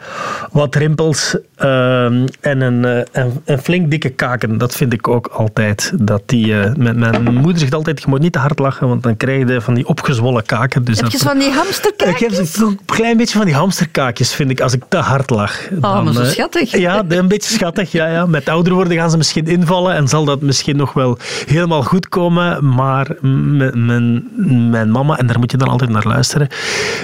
wat 0.52 0.74
rimpels. 0.74 1.36
Uh, 1.58 2.04
en 2.04 2.60
een, 2.60 2.84
een, 3.12 3.40
een, 3.44 3.58
flink 3.58 3.90
dikke 3.90 4.08
kaken. 4.08 4.58
Dat 4.58 4.74
vind 4.74 4.92
ik 4.92 5.08
ook 5.08 5.26
altijd. 5.26 5.92
Dat 5.94 6.22
die, 6.26 6.54
mijn, 6.76 6.98
mijn 6.98 7.34
moeder 7.34 7.58
zegt 7.58 7.74
altijd, 7.74 8.00
je 8.00 8.08
moet 8.08 8.20
niet 8.20 8.32
te 8.32 8.38
hard 8.38 8.58
lachen, 8.58 8.88
want 8.88 9.02
dan 9.02 9.16
krijg 9.16 9.48
je 9.48 9.60
van 9.60 9.74
die 9.74 9.86
opgezwollen 9.86 10.44
kaken. 10.44 10.84
Dus 10.84 11.00
heb 11.00 11.10
je 11.10 11.18
van 11.18 11.38
die 11.38 11.50
hamsterkaakjes? 11.50 12.38
Ik 12.38 12.54
heb 12.54 12.66
een 12.66 12.78
klein 12.86 13.16
beetje 13.16 13.36
van 13.36 13.46
die 13.46 13.54
hamsterkaakjes, 13.54 14.34
vind 14.34 14.50
ik, 14.50 14.60
als 14.60 14.72
ik 14.72 14.82
te 14.88 14.96
hard 14.96 15.30
lach. 15.30 15.68
Oh, 15.74 15.80
dan, 15.80 16.04
maar 16.04 16.12
zo 16.12 16.24
schattig. 16.24 16.76
Ja, 16.76 17.04
een 17.08 17.28
beetje 17.28 17.52
schattig. 17.52 17.92
Ja, 17.92 18.06
ja. 18.06 18.26
Met 18.26 18.48
ouder 18.48 18.72
worden 18.72 18.96
gaan 18.96 19.10
ze 19.10 19.16
misschien 19.16 19.46
invallen 19.46 19.94
en 19.94 20.08
zal 20.08 20.23
dat 20.24 20.40
misschien 20.40 20.76
nog 20.76 20.92
wel 20.92 21.18
helemaal 21.46 21.82
goed 21.82 22.08
komen. 22.08 22.74
Maar 22.74 23.16
mijn, 23.20 24.28
mijn 24.70 24.90
mama, 24.90 25.18
en 25.18 25.26
daar 25.26 25.38
moet 25.38 25.50
je 25.50 25.56
dan 25.56 25.68
altijd 25.68 25.90
naar 25.90 26.06
luisteren, 26.06 26.48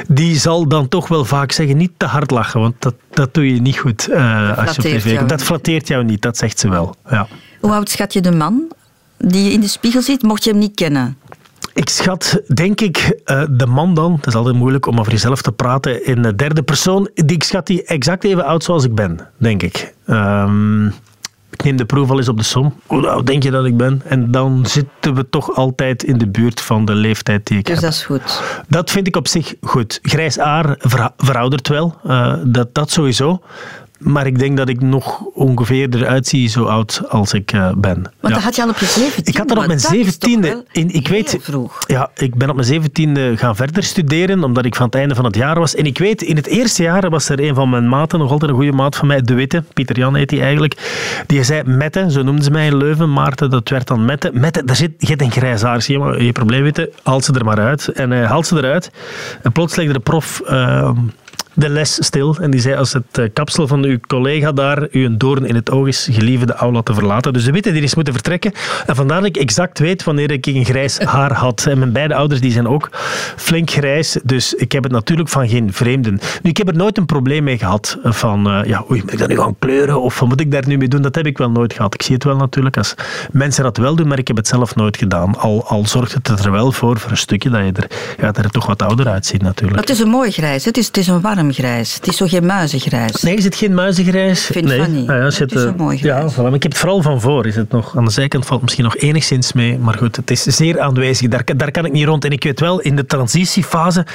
die 0.09 0.39
zal 0.39 0.69
dan 0.69 0.89
toch 0.89 1.09
wel 1.09 1.25
vaak 1.25 1.53
zeggen: 1.53 1.77
niet 1.77 1.93
te 1.97 2.07
hard 2.07 2.31
lachen, 2.31 2.61
want 2.61 2.75
dat, 2.79 2.95
dat 3.11 3.35
doe 3.35 3.55
je 3.55 3.61
niet 3.61 3.79
goed 3.79 4.09
uh, 4.11 4.59
als 4.59 4.77
je 4.77 4.83
tv 4.83 5.21
Dat 5.21 5.43
flatteert 5.43 5.89
jou 5.89 6.05
niet, 6.05 6.23
dat 6.23 6.37
zegt 6.37 6.59
ze 6.59 6.69
wel. 6.69 6.95
Ja. 7.11 7.29
Hoe 7.61 7.73
oud 7.73 7.89
schat 7.89 8.13
je 8.13 8.21
de 8.21 8.33
man 8.33 8.63
die 9.19 9.45
je 9.45 9.51
in 9.53 9.61
de 9.61 9.69
spiegel 9.69 10.03
ziet, 10.03 10.23
mocht 10.23 10.45
je 10.45 10.51
hem 10.51 10.59
niet 10.59 10.75
kennen? 10.75 11.19
Ik 11.75 11.89
schat, 11.89 12.41
denk 12.55 12.81
ik, 12.81 13.21
uh, 13.25 13.43
de 13.51 13.67
man 13.67 13.95
dan, 13.95 14.13
het 14.13 14.27
is 14.27 14.35
altijd 14.35 14.57
moeilijk 14.57 14.87
om 14.87 14.99
over 14.99 15.13
jezelf 15.13 15.43
te 15.43 15.53
praten 15.53 16.05
in 16.05 16.23
de 16.23 16.35
derde 16.35 16.63
persoon, 16.63 17.11
die, 17.15 17.37
ik 17.37 17.45
schat 17.45 17.67
die 17.67 17.85
exact 17.85 18.25
even 18.25 18.45
oud 18.45 18.65
zoals 18.65 18.85
ik 18.85 18.95
ben, 18.95 19.29
denk 19.37 19.63
ik. 19.63 19.95
Um, 20.07 20.87
ik 20.87 20.93
neem 21.63 21.77
de 21.77 21.85
proef 21.85 22.11
al 22.11 22.19
eens 22.19 22.29
op 22.29 22.37
de 22.37 22.43
som. 22.43 22.81
Hoe 22.87 23.09
oud 23.09 23.27
denk 23.27 23.43
je 23.43 23.51
dat 23.51 23.65
ik 23.65 23.77
ben? 23.77 24.03
En 24.05 24.31
dan 24.31 24.67
zitten 24.67 25.15
we 25.15 25.29
toch 25.29 25.55
altijd 25.55 26.03
in 26.03 26.19
de 26.19 26.29
buurt 26.29 26.61
van 26.61 26.85
de 26.85 26.95
leeftijd 26.95 27.47
die 27.47 27.59
ik 27.59 27.67
dus 27.67 27.75
heb. 27.75 27.85
Dus 27.85 28.07
dat 28.07 28.19
is 28.19 28.25
goed. 28.25 28.43
Dat 28.69 28.91
vind 28.91 29.07
ik 29.07 29.17
op 29.17 29.29
zich 29.29 29.55
goed. 29.61 29.99
Grijs 30.03 30.37
haar 30.37 30.75
veroudert 31.17 31.69
wel. 31.69 31.97
Uh, 32.07 32.35
dat, 32.45 32.75
dat 32.75 32.91
sowieso. 32.91 33.41
Maar 34.01 34.27
ik 34.27 34.39
denk 34.39 34.57
dat 34.57 34.69
ik 34.69 34.81
nog 34.81 35.25
ongeveer 35.35 35.89
eruit 35.95 36.27
zie 36.27 36.49
zo 36.49 36.65
oud 36.65 37.03
als 37.09 37.33
ik 37.33 37.53
uh, 37.53 37.73
ben. 37.77 38.03
Want 38.21 38.35
dat 38.35 38.43
had 38.43 38.57
je 38.57 38.63
al 38.63 38.69
op 38.69 38.77
je 38.77 38.87
zeventiende. 38.87 39.31
Ik 39.31 39.37
had 39.37 39.49
dat 39.49 39.59
op 39.59 39.67
mijn 39.67 39.81
zeventiende. 39.81 40.65
Ik 40.73 41.09
weet, 41.09 41.39
vroeg. 41.41 41.79
Ja, 41.87 42.11
ik 42.15 42.35
ben 42.35 42.49
op 42.49 42.55
mijn 42.55 42.67
zeventiende 42.67 43.37
gaan 43.37 43.57
verder 43.57 43.83
studeren, 43.83 44.45
omdat 44.45 44.65
ik 44.65 44.75
van 44.75 44.87
het 44.87 44.95
einde 44.95 45.15
van 45.15 45.25
het 45.25 45.37
jaar 45.37 45.59
was. 45.59 45.75
En 45.75 45.85
ik 45.85 45.99
weet, 45.99 46.23
in 46.23 46.37
het 46.37 46.47
eerste 46.47 46.83
jaar 46.83 47.11
was 47.11 47.29
er 47.29 47.41
een 47.41 47.55
van 47.55 47.71
mijn 47.71 47.89
maten, 47.89 48.19
nog 48.19 48.31
altijd 48.31 48.51
een 48.51 48.57
goede 48.57 48.73
maat 48.73 48.97
van 48.97 49.07
mij, 49.07 49.23
De 49.23 49.35
Witte, 49.35 49.65
Pieter 49.75 49.99
Jan 49.99 50.15
heet 50.15 50.31
hij 50.31 50.41
eigenlijk, 50.41 50.77
die 51.27 51.43
zei 51.43 51.63
Mette, 51.65 52.11
zo 52.11 52.23
noemden 52.23 52.45
ze 52.45 52.51
mij 52.51 52.67
in 52.67 52.77
Leuven, 52.77 53.13
Maarten, 53.13 53.51
dat 53.51 53.69
werd 53.69 53.87
dan 53.87 54.05
Mette. 54.05 54.31
Mette, 54.35 54.65
daar 54.65 54.77
zit, 54.77 54.93
je 54.99 55.07
hebt 55.07 55.21
een 55.21 55.31
grijs 55.31 55.63
haar, 55.63 55.83
zie 55.83 55.99
je 55.99 56.05
maar, 56.05 56.23
je 56.23 56.33
probleem 56.33 56.63
Witte, 56.63 56.93
haal 57.03 57.21
ze 57.21 57.33
er 57.33 57.45
maar 57.45 57.61
uit. 57.61 57.89
En 57.89 58.11
hij 58.11 58.25
haalt 58.25 58.47
ze 58.47 58.57
eruit. 58.57 58.91
En 59.43 59.53
plots 59.53 59.77
legde 59.77 59.93
de 59.93 60.01
prof... 60.01 60.43
Uh, 60.51 60.91
de 61.55 61.69
les 61.69 62.05
stil 62.05 62.37
en 62.41 62.51
die 62.51 62.61
zei 62.61 62.75
als 62.75 62.93
het 62.93 63.19
eh, 63.19 63.25
kapsel 63.33 63.67
van 63.67 63.85
uw 63.85 63.99
collega 64.07 64.53
daar 64.53 64.89
u 64.91 65.05
een 65.05 65.19
doorn 65.19 65.47
in 65.47 65.55
het 65.55 65.71
oog 65.71 65.87
is, 65.87 66.09
gelieve 66.11 66.47
de 66.47 66.55
aula 66.55 66.83
te 66.83 66.95
verlaten. 66.95 67.33
Dus 67.33 67.45
de 67.45 67.53
witte 67.53 67.73
die 67.73 67.83
is 67.83 67.95
moeten 67.95 68.13
vertrekken. 68.13 68.53
En 68.87 68.97
vandaar 68.97 69.21
dat 69.21 69.29
ik 69.29 69.37
exact 69.37 69.79
weet 69.79 70.05
wanneer 70.05 70.31
ik 70.31 70.47
een 70.47 70.65
grijs 70.65 70.99
haar 70.99 71.33
had. 71.33 71.67
En 71.67 71.79
mijn 71.79 71.93
beide 71.93 72.15
ouders 72.15 72.41
die 72.41 72.53
zijn 72.53 72.69
ook 72.69 72.89
flink 73.37 73.71
grijs, 73.71 74.19
dus 74.23 74.55
ik 74.55 74.73
heb 74.73 74.83
het 74.83 74.93
natuurlijk 74.93 75.29
van 75.29 75.49
geen 75.49 75.73
vreemden. 75.73 76.21
Nu, 76.43 76.51
ik 76.51 76.57
heb 76.57 76.69
er 76.69 76.77
nooit 76.77 76.99
een 76.99 77.07
probleem 77.07 77.45
mee 77.45 77.59
gehad 77.59 77.99
van, 78.03 78.49
uh, 78.49 78.65
ja, 78.65 78.85
oei, 78.91 79.01
moet 79.01 79.13
ik 79.13 79.19
dat 79.19 79.29
nu 79.29 79.37
gaan 79.37 79.57
kleuren 79.59 80.01
of 80.01 80.19
wat 80.21 80.29
moet 80.29 80.41
ik 80.41 80.51
daar 80.51 80.67
nu 80.67 80.77
mee 80.77 80.89
doen? 80.89 81.03
Dat 81.03 81.15
heb 81.15 81.27
ik 81.27 81.39
wel 81.39 81.51
nooit 81.51 81.73
gehad. 81.73 81.95
Ik 81.95 82.03
zie 82.03 82.15
het 82.15 82.25
wel 82.25 82.37
natuurlijk 82.37 82.77
als 82.77 82.95
mensen 83.31 83.65
dat 83.65 83.77
wel 83.77 83.95
doen, 83.95 84.09
maar 84.09 84.19
ik 84.19 84.29
heb 84.29 84.37
het 84.37 84.49
zelf 84.49 84.75
nooit 84.75 84.97
gedaan. 84.97 85.39
Al, 85.39 85.65
al 85.67 85.87
zorgt 85.87 86.13
het 86.13 86.29
er 86.29 86.51
wel 86.51 86.73
voor, 86.73 86.99
voor 86.99 87.11
een 87.11 87.17
stukje, 87.17 87.51
dat 87.51 87.61
je 87.61 87.73
er, 87.73 87.91
ja, 88.21 88.33
er 88.33 88.51
toch 88.51 88.67
wat 88.67 88.83
ouder 88.83 89.09
uitziet 89.09 89.43
natuurlijk. 89.43 89.81
Het 89.81 89.91
is 89.91 89.99
een 89.99 90.09
mooi 90.09 90.31
grijs, 90.31 90.65
het 90.65 90.77
is, 90.77 90.87
het 90.87 90.97
is 90.97 91.07
een 91.07 91.21
warm 91.21 91.40
grijs. 91.49 91.95
Het 91.95 92.07
is 92.07 92.17
zo 92.17 92.27
geen 92.27 92.47
muizengrijs. 92.47 93.23
Nee, 93.23 93.37
is 93.37 93.45
het 93.45 93.55
geen 93.55 93.75
muizengrijs? 93.75 94.47
Ik 94.47 94.53
vind 94.53 94.67
nee. 94.67 94.79
van 94.79 94.93
niet. 94.93 95.09
Ah, 95.09 95.17
ja, 95.17 95.23
het, 95.23 95.39
het 95.39 95.53
is 95.53 95.63
een 95.63 95.77
mooi 95.77 95.99
grijs. 95.99 96.35
Ja, 96.35 96.43
voilà. 96.43 96.55
ik 96.55 96.63
heb 96.63 96.73
het 96.73 96.81
vooral 96.81 97.03
van 97.03 97.21
voor. 97.21 97.47
Is 97.47 97.57
het 97.57 97.71
nog, 97.71 97.97
aan 97.97 98.05
de 98.05 98.11
zijkant 98.11 98.47
valt 98.47 98.63
misschien 98.63 98.85
nog 98.85 98.97
enigszins 98.97 99.53
mee. 99.53 99.79
Maar 99.79 99.95
goed, 99.95 100.17
het 100.17 100.31
is 100.31 100.43
zeer 100.43 100.81
aanwezig. 100.81 101.29
Daar, 101.29 101.45
daar 101.57 101.71
kan 101.71 101.85
ik 101.85 101.93
niet 101.93 102.07
rond. 102.07 102.25
En 102.25 102.31
ik 102.31 102.45
weet 102.45 102.61
wel, 102.61 102.81
in 102.81 102.97
de 102.97 103.07
transitiefase, 103.07 104.07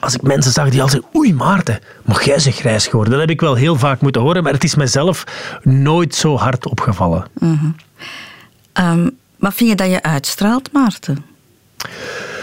als 0.00 0.14
ik 0.14 0.22
mensen 0.22 0.52
zag 0.52 0.70
die 0.70 0.82
al 0.82 0.88
zeggen, 0.88 1.08
oei 1.16 1.34
Maarten, 1.34 1.78
mag 2.04 2.22
jij 2.22 2.38
zo 2.38 2.50
grijs 2.50 2.86
geworden? 2.86 3.12
Dat 3.12 3.20
heb 3.20 3.30
ik 3.30 3.40
wel 3.40 3.54
heel 3.54 3.76
vaak 3.76 4.00
moeten 4.00 4.22
horen. 4.22 4.42
Maar 4.42 4.52
het 4.52 4.64
is 4.64 4.74
mezelf 4.74 5.24
nooit 5.62 6.14
zo 6.14 6.36
hard 6.36 6.66
opgevallen. 6.66 7.24
Mm 7.38 7.58
-hmm. 7.58 7.74
um, 8.84 9.16
wat 9.36 9.54
vind 9.54 9.70
je 9.70 9.76
dat 9.76 9.90
je 9.90 10.02
uitstraalt, 10.02 10.72
Maarten? 10.72 11.24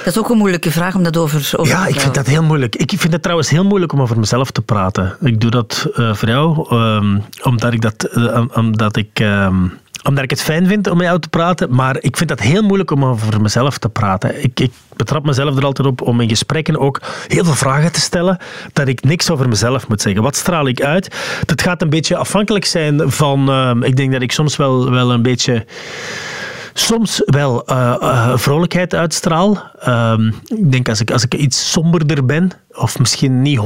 Dat 0.06 0.14
is 0.14 0.20
ook 0.20 0.30
een 0.30 0.38
moeilijke 0.38 0.72
vraag 0.72 0.96
om 0.96 1.04
dat 1.04 1.18
over, 1.18 1.52
over 1.56 1.74
Ja, 1.74 1.88
ik 1.88 2.00
vind 2.00 2.14
dat 2.14 2.28
heel 2.28 2.44
moeilijk. 2.44 2.76
Ik 2.76 2.94
vind 2.98 3.14
het 3.14 3.22
trouwens 3.22 3.50
heel 3.50 3.64
moeilijk 3.64 3.94
om 3.94 4.02
over 4.02 4.20
mezelf 4.20 4.52
te 4.52 4.62
praten. 4.62 5.18
Ik 5.22 5.42
doe 5.42 5.52
dat 5.52 5.88
uh, 5.96 6.14
voor 6.14 6.28
jou, 6.28 6.76
um, 6.76 7.24
omdat 7.44 7.74
ik 7.74 7.82
dat... 7.82 8.10
Uh, 8.14 8.42
omdat 8.54 8.98
ik... 8.98 9.20
Um, 9.20 9.74
omdat 10.04 10.24
ik 10.24 10.30
het 10.30 10.42
fijn 10.42 10.68
vind 10.68 10.90
om 10.90 10.98
met 10.98 11.06
jou 11.06 11.20
te 11.20 11.30
praten, 11.30 11.76
maar 11.76 11.98
ik 12.00 12.18
vind 12.18 12.30
dat 12.30 12.40
heel 12.40 12.62
moeilijk 12.62 12.92
om 12.92 13.06
over 13.06 13.42
mezelf 13.42 13.78
te 13.78 13.90
praten. 13.90 14.44
Ik, 14.44 14.60
ik, 14.60 14.72
betrap 14.96 15.26
mezelf 15.26 15.58
er 15.58 15.66
altijd 15.66 15.88
op 15.88 16.02
om 16.02 16.22
in 16.22 16.30
gesprekken 16.30 16.80
ook 16.80 17.02
heel 17.28 17.44
veel 17.44 17.54
vragen 17.54 17.92
te 17.92 18.00
stellen, 18.00 18.38
dat 18.74 18.88
ik 18.88 19.04
niks 19.04 19.30
over 19.30 19.50
mezelf 19.50 19.88
moet 19.88 20.02
zeggen. 20.02 20.24
Wat 20.24 20.36
straal 20.36 20.68
ik 20.68 20.82
uit? 20.82 21.16
Dat 21.46 21.62
gaat 21.62 21.82
een 21.82 21.90
beetje 21.90 22.16
afhankelijk 22.16 22.66
zijn 22.66 23.12
van... 23.12 23.50
Uh, 23.50 23.88
ik 23.88 23.96
denk 23.96 24.12
dat 24.12 24.22
ik 24.22 24.32
soms 24.32 24.56
wel, 24.56 24.92
wel 24.92 25.12
een 25.12 25.22
beetje 25.22 25.66
soms 26.78 27.22
wel 27.26 27.72
uh, 27.72 27.96
uh, 28.02 28.38
vrolijkheid 28.38 28.94
uitstraal. 28.94 29.72
Uh, 29.88 30.14
ik 30.46 30.72
denk 30.72 30.90
als 30.90 31.02
ik, 31.02 31.12
als 31.12 31.24
ik 31.24 31.34
iets 31.34 31.72
somberder 31.72 32.26
ben, 32.26 32.52
of 32.72 33.00
misschien 33.00 33.42
niet 33.42 33.60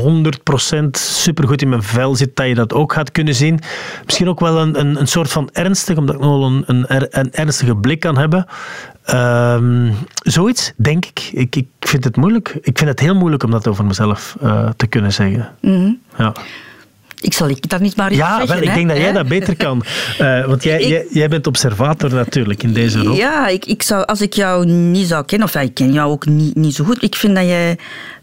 100% 0.74 0.86
supergoed 0.92 1.62
in 1.62 1.70
mijn 1.70 1.84
vel 1.84 2.16
zit, 2.16 2.36
dat 2.36 2.48
je 2.48 2.56
dat 2.56 2.74
ook 2.74 2.94
gaat 2.94 3.12
kunnen 3.12 3.36
zien. 3.36 3.60
Misschien 4.06 4.28
ook 4.28 4.40
wel 4.40 4.58
een, 4.58 4.80
een, 4.80 5.00
een 5.00 5.08
soort 5.08 5.32
van 5.32 5.50
ernstig, 5.54 5.98
omdat 5.98 6.16
ik 6.16 6.22
nog 6.22 6.46
een, 6.46 6.64
een, 6.68 7.08
een 7.20 7.34
ernstige 7.34 7.76
blik 7.76 8.00
kan 8.00 8.18
hebben. 8.18 8.46
Ehm, 9.04 9.92
zoiets, 10.24 10.74
denk 10.78 11.06
ik. 11.06 11.30
ik. 11.34 11.56
Ik 11.56 11.68
vind 11.80 12.04
het 12.04 12.16
moeilijk. 12.16 12.58
Ik 12.62 12.78
vind 12.78 12.90
het 12.90 13.00
heel 13.00 13.16
moeilijk 13.16 13.44
om 13.44 13.52
dat 13.52 13.68
over 13.68 13.86
mezelf 13.86 14.36
uh, 14.44 14.70
te 14.76 14.88
kunnen 14.88 15.14
zeggen. 15.14 15.50
Mm 15.62 15.74
-hmm. 15.74 16.00
Ja. 16.18 16.34
Ik 17.22 17.34
zal 17.34 17.50
ik 17.50 17.70
dat 17.70 17.80
niet 17.80 17.96
maar 17.96 18.14
ja, 18.14 18.38
zeggen. 18.38 18.48
Wel, 18.48 18.68
ik 18.68 18.74
denk 18.74 18.90
dat 18.90 18.98
jij 18.98 19.12
dat 19.12 19.28
beter 19.28 19.56
kan. 19.56 19.84
Uh, 20.22 20.46
want 20.52 20.64
jij, 20.64 20.82
ik, 20.82 20.88
jij, 20.88 21.06
jij, 21.10 21.28
bent 21.28 21.48
observator 21.48 22.14
natuurlijk 22.14 22.64
in 22.64 22.74
deze 22.74 23.00
rol. 23.00 23.16
Ja, 23.16 23.48
ik, 23.48 23.66
ik 23.66 23.84
zou, 23.84 24.06
als 24.06 24.22
ik 24.22 24.34
jou 24.34 24.66
niet 24.66 25.08
zou 25.08 25.26
kennen, 25.26 25.48
of 25.48 25.54
ja, 25.54 25.60
ik 25.60 25.74
ken 25.74 25.94
jou 25.94 26.12
ook 26.12 26.26
niet, 26.26 26.56
niet 26.56 26.76
zo 26.76 26.84
goed, 26.84 27.04
ik 27.04 27.16
vind 27.16 27.36
dat 27.36 27.46
jij 27.46 27.78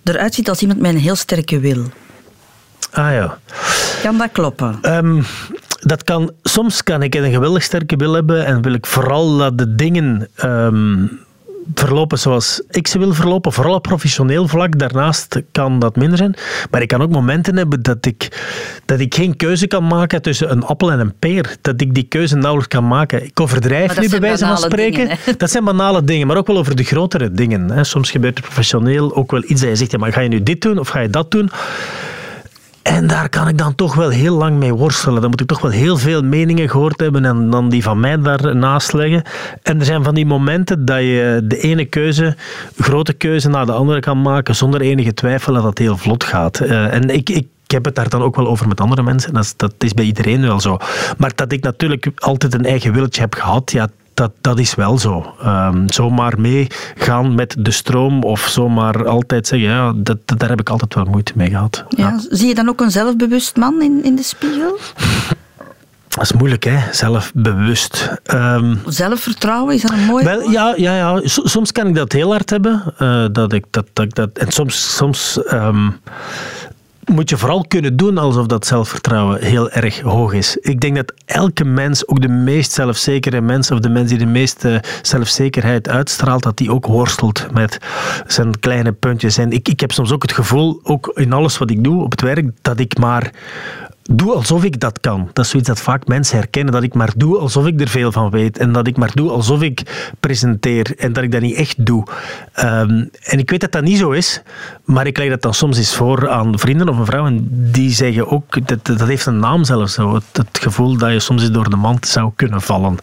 eruit 0.05 0.35
ziet 0.35 0.49
als 0.49 0.61
iemand 0.61 0.81
met 0.81 0.95
een 0.95 1.01
heel 1.01 1.17
sterke 1.17 1.61
wil. 1.61 1.85
Ah 2.91 3.13
ja. 3.13 3.39
Kan 4.03 4.19
dat 4.19 4.29
kloppen? 4.33 4.79
Um, 4.83 5.25
dat 5.81 6.05
kan, 6.05 6.33
soms 6.43 6.83
kan 6.83 7.03
ik 7.03 7.15
een 7.15 7.33
geweldig 7.33 7.63
sterke 7.63 7.97
wil 7.97 8.13
hebben 8.13 8.47
en 8.47 8.63
wil 8.63 8.73
ik 8.73 8.87
vooral 8.87 9.37
dat 9.37 9.59
de 9.59 9.75
dingen 9.75 10.29
um, 10.45 11.21
verlopen 11.75 12.19
zoals 12.19 12.63
ik 12.71 12.87
ze 12.87 12.99
wil 12.99 13.15
verlopen, 13.15 13.53
vooral 13.53 13.75
op 13.75 13.83
professioneel 13.83 14.49
vlak. 14.49 14.79
Daarnaast 14.79 15.43
kan 15.53 15.79
dat 15.79 15.97
minder 15.97 16.19
zijn. 16.19 16.35
Maar 16.71 16.83
ik 16.83 16.89
kan 16.89 17.03
ook 17.03 17.11
momenten 17.11 17.57
hebben 17.57 17.83
dat 17.83 18.07
ik, 18.07 18.45
dat 18.85 19.01
ik 19.01 19.15
geen 19.15 19.37
keuze 19.37 19.67
kan 19.67 19.87
maken 19.87 20.23
tussen 20.23 20.51
een 20.51 20.63
appel 20.63 20.93
en 20.93 21.01
een 21.01 21.15
peer. 21.19 21.57
Dat 21.61 21.81
ik 21.81 21.95
die 21.95 22.07
keuze 22.09 22.37
nauwelijks 22.37 22.75
kan 22.75 22.87
maken. 22.87 23.25
Ik 23.25 23.41
overdrijf 23.41 24.01
nu 24.01 24.09
bij 24.09 24.21
wijze 24.21 24.47
van 24.47 24.59
spreken. 24.59 25.09
Dingen, 25.09 25.19
dat 25.37 25.51
zijn 25.51 25.65
banale 25.65 26.05
dingen, 26.05 26.27
maar 26.27 26.37
ook 26.37 26.47
wel 26.47 26.59
over 26.59 26.77
de 26.77 26.85
grotere 26.85 27.33
dingen. 27.33 27.87
Soms 27.87 28.11
gebeurt 28.11 28.37
er 28.39 28.45
professioneel 28.45 29.17
ook 29.17 29.31
wel 29.31 29.43
iets 29.47 29.61
dat 29.61 29.71
je 29.71 29.77
zegt, 29.77 29.91
ja, 29.91 29.99
maar 29.99 30.13
ga 30.13 30.21
je 30.21 30.29
nu 30.29 30.43
dit 30.43 30.61
doen 30.61 30.79
of 30.79 30.89
ga 30.89 31.01
je 31.01 31.11
dat 31.11 31.31
doen? 31.31 31.51
En 32.87 33.07
daar 33.07 33.29
kan 33.29 33.49
ik 33.49 33.59
dan 33.59 33.75
toch 33.75 33.95
wel 33.95 34.09
heel 34.09 34.37
lang 34.37 34.59
mee 34.59 34.75
worstelen. 34.75 35.21
Dan 35.21 35.31
moet 35.31 35.41
ik 35.41 35.47
toch 35.47 35.61
wel 35.61 35.71
heel 35.71 35.97
veel 35.97 36.23
meningen 36.23 36.69
gehoord 36.69 37.01
hebben 37.01 37.25
en 37.25 37.51
dan 37.51 37.69
die 37.69 37.83
van 37.83 38.01
mij 38.01 38.21
daarnaast 38.21 38.93
leggen. 38.93 39.23
En 39.63 39.79
er 39.79 39.85
zijn 39.85 40.05
van 40.05 40.15
die 40.15 40.27
momenten 40.27 40.85
dat 40.85 40.99
je 40.99 41.41
de 41.45 41.59
ene 41.59 41.85
keuze, 41.85 42.37
grote 42.79 43.13
keuze, 43.13 43.49
na 43.49 43.65
de 43.65 43.73
andere 43.73 44.01
kan 44.01 44.23
maken 44.23 44.57
zonder 44.57 44.81
enige 44.81 45.15
twijfel 45.15 45.53
dat 45.53 45.63
dat 45.63 45.79
heel 45.79 45.97
vlot 45.97 46.25
gaat. 46.25 46.61
Uh, 46.61 46.95
en 46.95 47.09
ik, 47.09 47.31
ik 47.31 47.47
ik 47.67 47.73
heb 47.73 47.85
het 47.85 47.95
daar 47.95 48.09
dan 48.09 48.23
ook 48.23 48.37
wel 48.37 48.47
over 48.47 48.69
met 48.69 48.81
andere 48.81 49.03
mensen. 49.03 49.33
Dat 49.35 49.45
is, 49.45 49.57
dat 49.57 49.75
is 49.79 49.95
bij 49.95 50.05
iedereen 50.05 50.41
wel 50.41 50.61
zo. 50.61 50.77
Maar 51.19 51.33
dat 51.35 51.53
ik 51.53 51.63
natuurlijk 51.63 52.09
altijd 52.15 52.55
een 52.55 52.65
eigen 52.65 52.93
willetje 52.93 53.21
heb 53.21 53.35
gehad, 53.35 53.73
ja, 53.73 53.89
dat, 54.17 54.33
dat 54.41 54.59
is 54.59 54.75
wel 54.75 54.99
zo. 54.99 55.35
Um, 55.45 55.91
zomaar 55.91 56.41
meegaan 56.41 57.35
met 57.35 57.57
de 57.59 57.71
stroom 57.71 58.23
of 58.23 58.41
zomaar 58.41 59.09
altijd 59.09 59.47
zeggen, 59.47 59.69
ja, 59.69 59.93
dat, 59.97 60.19
dat, 60.25 60.39
daar 60.39 60.49
heb 60.49 60.61
ik 60.61 60.71
altijd 60.71 60.95
wel 60.95 61.05
moeite 61.05 61.33
mee 61.35 61.51
gehad. 61.51 61.85
Ja, 61.89 62.09
ja. 62.09 62.21
Zie 62.31 62.49
je 62.49 62.55
dan 62.55 62.69
ook 62.69 62.81
een 62.81 62.91
zelfbewust 62.91 63.57
man 63.57 63.83
in, 63.83 64.05
in 64.05 64.17
de 64.17 64.23
spiegel? 64.23 64.79
Dat 66.09 66.25
is 66.25 66.33
moeilijk, 66.33 66.65
hè? 66.65 66.79
zelfbewust. 66.93 68.11
Um, 68.35 68.81
Zelfvertrouwen, 68.87 69.75
is 69.75 69.83
dat 69.83 69.91
een 69.91 70.05
mooi 70.05 70.25
wel, 70.25 70.51
ja, 70.51 70.75
ja, 70.77 70.97
ja, 70.97 71.21
soms 71.25 71.73
kan 71.73 71.87
ik 71.87 71.95
dat 71.95 72.13
heel 72.13 72.31
hard 72.31 72.51
hebben. 72.51 72.83
Uh, 72.99 73.27
dat 73.33 73.53
ik, 73.53 73.65
dat, 73.71 73.87
dat, 73.93 74.15
dat, 74.15 74.31
en 74.33 74.53
soms, 74.53 74.97
soms 74.97 75.41
um, 75.53 76.01
moet 77.13 77.31
je 77.31 77.37
vooral 77.37 77.65
kunnen 77.69 77.97
doen 77.97 78.19
alsof 78.19 78.47
dat 78.47 78.67
zelfvertrouwen 78.67 79.43
heel 79.43 79.71
erg 79.71 80.01
hoog 80.01 80.33
is. 80.33 80.57
Ik 80.57 80.81
denk 80.81 80.97
dat 80.97 81.13
elke 81.25 81.65
mens, 81.65 82.09
ook 82.09 82.21
de 82.21 82.29
meest 82.29 82.73
zelfzekere 82.73 83.41
mens 83.41 83.71
of 83.71 83.81
de 83.81 83.89
mens 83.89 84.09
die 84.09 84.19
de 84.19 84.27
meeste 84.27 84.83
zelfzekerheid 85.03 85.89
uitstraalt, 85.89 86.43
dat 86.43 86.57
die 86.57 86.73
ook 86.73 86.87
worstelt 86.87 87.47
met 87.53 87.79
zijn 88.27 88.59
kleine 88.59 88.93
puntjes. 88.93 89.39
En 89.39 89.51
ik, 89.51 89.69
ik 89.69 89.81
heb 89.81 89.93
soms 89.93 90.13
ook 90.13 90.23
het 90.23 90.33
gevoel, 90.33 90.81
ook 90.83 91.11
in 91.15 91.33
alles 91.33 91.59
wat 91.59 91.71
ik 91.71 91.85
doe 91.85 92.03
op 92.03 92.11
het 92.11 92.21
werk, 92.21 92.51
dat 92.63 92.79
ik 92.79 92.99
maar 92.99 93.31
doe 94.11 94.33
alsof 94.33 94.65
ik 94.65 94.81
dat 94.81 95.01
kan. 95.01 95.31
Dat 95.33 95.45
is 95.45 95.51
zoiets 95.51 95.69
dat 95.69 95.81
vaak 95.81 96.07
mensen 96.07 96.39
herkennen, 96.39 96.73
dat 96.73 96.83
ik 96.83 96.95
maar 96.95 97.13
doe 97.17 97.39
alsof 97.39 97.67
ik 97.67 97.81
er 97.81 97.89
veel 97.89 98.13
van 98.13 98.31
weet 98.31 98.59
en 98.59 98.73
dat 98.73 98.87
ik 98.87 98.97
maar 98.97 99.11
doe 99.15 99.31
alsof 99.31 99.63
ik 99.63 100.11
presenteer 100.21 100.97
en 100.97 101.13
dat 101.13 101.25
ik 101.25 101.33
dat 101.33 101.41
niet 101.41 101.57
echt 101.57 101.87
doe. 101.87 102.05
Ehm, 102.53 103.05
en 103.23 103.39
ik 103.39 103.51
weet 103.51 103.61
dat 103.61 103.73
dat 103.73 103.83
niet 103.83 103.99
zo 103.99 104.11
is, 104.11 104.43
maar 104.85 105.07
ik 105.07 105.19
leg 105.19 105.29
dat 105.29 105.43
dan 105.43 105.55
soms 105.55 105.79
eens 105.79 105.95
voor 105.95 106.29
aan 106.29 106.59
vrienden 106.59 106.89
of 106.89 106.99
een 106.99 107.07
vrouw 107.07 107.27
en 107.27 107.49
die 107.51 107.91
zeggen 107.91 108.31
ook, 108.31 108.69
dat, 108.69 108.87
dat 108.87 109.09
heeft 109.09 109.27
een 109.27 109.39
naam 109.39 109.65
zelfs, 109.65 109.95
zo, 109.95 110.15
het, 110.15 110.59
gevoel 110.61 110.97
dat 110.97 111.13
je 111.13 111.21
soms 111.21 111.43
eens 111.43 111.51
door 111.51 111.71
de 111.71 111.77
mand 111.77 112.07
zou 112.07 112.33
kunnen 112.37 112.61
vallen. 112.61 112.97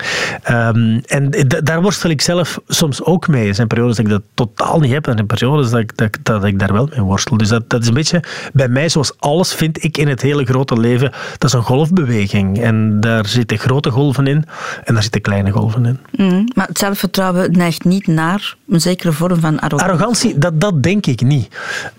Ehm, 0.43 0.99
en 1.05 1.31
daar 1.63 1.81
worstel 1.81 2.09
ik 2.09 2.21
zelf 2.21 2.59
soms 2.67 3.03
ook 3.03 3.27
mee. 3.27 3.47
Er 3.47 3.55
zijn 3.55 3.67
periodes 3.67 3.95
dat 3.95 4.05
ik 4.05 4.11
dat 4.11 4.21
totaal 4.33 4.79
niet 4.79 4.91
heb 4.91 5.07
en 5.07 5.17
er 5.17 5.25
periodes 5.25 5.69
dat 5.69 5.79
ik, 5.79 5.97
dat, 5.97 6.17
dat 6.23 6.43
ik 6.43 6.59
daar 6.59 6.73
wel 6.73 6.89
mee 6.91 7.01
worstel. 7.01 7.37
Dus 7.37 7.47
dat, 7.47 7.69
dat 7.69 7.81
is 7.81 7.87
een 7.87 7.93
beetje 7.93 8.23
bij 8.53 8.67
mij 8.67 8.89
zoals 8.89 9.19
alles 9.19 9.53
vind 9.53 9.83
ik 9.83 9.97
in 9.97 10.07
het 10.07 10.21
hele 10.21 10.45
grote 10.45 10.79
leven 10.79 10.92
dat 10.99 11.43
is 11.43 11.53
een 11.53 11.61
golfbeweging. 11.63 12.61
En 12.61 12.99
daar 12.99 13.27
zitten 13.27 13.57
grote 13.57 13.89
golven 13.89 14.27
in 14.27 14.45
en 14.83 14.93
daar 14.93 15.03
zitten 15.03 15.21
kleine 15.21 15.51
golven 15.51 15.85
in. 15.85 15.99
Mm, 16.11 16.47
maar 16.55 16.67
het 16.67 16.77
zelfvertrouwen 16.77 17.51
neigt 17.51 17.83
niet 17.83 18.07
naar 18.07 18.55
een 18.69 18.81
zekere 18.81 19.11
vorm 19.11 19.39
van 19.39 19.59
arrogantie. 19.59 19.93
Arrogantie, 19.93 20.37
dat, 20.37 20.61
dat 20.61 20.83
denk 20.83 21.05
ik 21.05 21.21
niet. 21.21 21.55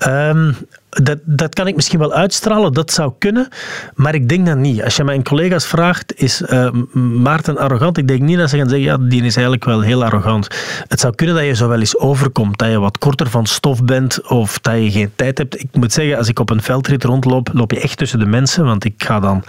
Um, 0.07 0.57
dat, 1.03 1.19
dat 1.25 1.55
kan 1.55 1.67
ik 1.67 1.75
misschien 1.75 1.99
wel 1.99 2.13
uitstralen, 2.13 2.73
dat 2.73 2.93
zou 2.93 3.13
kunnen, 3.19 3.49
maar 3.95 4.15
ik 4.15 4.29
denk 4.29 4.47
dat 4.47 4.57
niet. 4.57 4.83
Als 4.83 4.97
je 4.97 5.05
mijn 5.05 5.23
collega's 5.23 5.67
vraagt, 5.67 6.15
is 6.17 6.43
uh, 6.43 6.71
Maarten 6.93 7.59
arrogant? 7.59 7.99
Ik 7.99 8.09
denk 8.09 8.21
niet 8.21 8.39
dat 8.39 8.51
ze 8.51 8.57
gaan 8.57 8.69
zeggen, 8.69 8.87
ja, 8.87 9.09
die 9.09 9.23
is 9.23 9.35
eigenlijk 9.35 9.65
wel 9.65 9.81
heel 9.81 10.05
arrogant. 10.05 10.49
Het 10.89 11.01
zou 11.01 11.15
kunnen 11.15 11.37
dat 11.37 11.45
je 11.45 11.55
zo 11.55 11.69
wel 11.69 11.79
eens 11.79 11.99
overkomt, 11.99 12.59
dat 12.59 12.71
je 12.71 12.79
wat 12.79 12.99
korter 12.99 13.31
van 13.31 13.47
stof 13.47 13.85
bent 13.85 14.29
of 14.29 14.59
dat 14.59 14.75
je 14.75 14.91
geen 14.91 15.11
tijd 15.17 15.39
hebt. 15.39 15.61
Ik 15.61 15.69
moet 15.73 15.93
zeggen, 15.93 16.17
als 16.17 16.29
ik 16.29 16.39
op 16.39 16.51
een 16.51 16.63
veldrit 16.63 17.05
rondloop, 17.05 17.51
loop 17.53 17.71
je 17.71 17.81
echt 17.81 17.99
tussen 17.99 18.19
de 18.19 18.27
mensen, 18.27 18.65
want 18.65 18.85
ik 18.85 18.95
ga 18.97 19.21
dan 19.21 19.45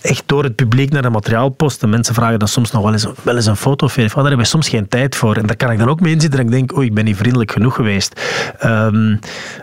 echt 0.00 0.22
door 0.26 0.44
het 0.44 0.54
publiek 0.54 0.90
naar 0.90 1.02
de 1.02 1.10
materiaalpost. 1.10 1.80
De 1.80 1.86
mensen 1.86 2.14
vragen 2.14 2.38
dan 2.38 2.48
soms 2.48 2.70
nog 2.70 2.82
wel 2.82 2.92
eens, 2.92 3.06
wel 3.22 3.36
eens 3.36 3.46
een 3.46 3.56
foto 3.56 3.86
of 3.86 3.94
daar 3.94 4.14
hebben 4.14 4.38
we 4.38 4.44
soms 4.44 4.68
geen 4.68 4.88
tijd 4.88 5.16
voor. 5.16 5.36
En 5.36 5.46
daar 5.46 5.56
kan 5.56 5.70
ik 5.70 5.78
dan 5.78 5.88
ook 5.88 6.00
mee 6.00 6.12
inzitten 6.12 6.40
en 6.40 6.46
ik 6.46 6.52
denk, 6.52 6.76
oei, 6.76 6.86
ik 6.86 6.94
ben 6.94 7.04
niet 7.04 7.16
vriendelijk 7.16 7.52
genoeg 7.52 7.74
geweest. 7.74 8.20
Um, 8.64 9.18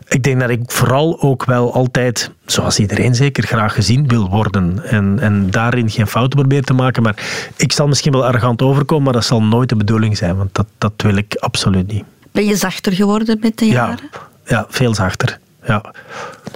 ik 0.07 0.23
denk 0.23 0.39
dat 0.39 0.49
ik 0.49 0.61
vooral 0.65 1.10
ook 1.19 1.45
wel 1.45 1.73
altijd, 1.73 2.31
zoals 2.45 2.79
iedereen 2.79 3.15
zeker, 3.15 3.43
graag 3.43 3.73
gezien 3.73 4.07
wil 4.07 4.29
worden. 4.29 4.83
En, 4.83 5.19
en 5.19 5.51
daarin 5.51 5.89
geen 5.89 6.07
fouten 6.07 6.39
proberen 6.39 6.65
te 6.65 6.73
maken. 6.73 7.03
Maar 7.03 7.15
ik 7.57 7.71
zal 7.71 7.87
misschien 7.87 8.11
wel 8.11 8.25
arrogant 8.25 8.61
overkomen, 8.61 9.03
maar 9.03 9.13
dat 9.13 9.25
zal 9.25 9.43
nooit 9.43 9.69
de 9.69 9.75
bedoeling 9.75 10.17
zijn. 10.17 10.37
Want 10.37 10.55
dat, 10.55 10.67
dat 10.77 10.93
wil 10.97 11.15
ik 11.15 11.35
absoluut 11.35 11.87
niet. 11.87 12.03
Ben 12.31 12.45
je 12.45 12.55
zachter 12.55 12.93
geworden 12.93 13.37
met 13.41 13.57
de 13.57 13.65
jaren? 13.65 14.09
Ja, 14.11 14.19
ja 14.45 14.65
veel 14.69 14.95
zachter. 14.95 15.39
Ja. 15.65 15.93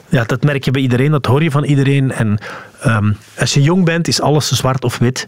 ja, 0.10 0.24
dat 0.24 0.44
merk 0.44 0.66
je 0.66 0.72
bij 0.72 0.82
iedereen, 0.82 1.12
dat 1.12 1.26
hoor 1.26 1.44
je 1.44 1.52
van 1.52 1.64
iedereen. 1.64 2.12
En 2.12 2.38
ehm, 2.82 3.12
als 3.40 3.54
je 3.54 3.62
jong 3.62 3.86
bent, 3.86 4.08
is 4.08 4.22
alles 4.22 4.52
zwart 4.52 4.84
of 4.84 4.98
wit. 4.98 5.28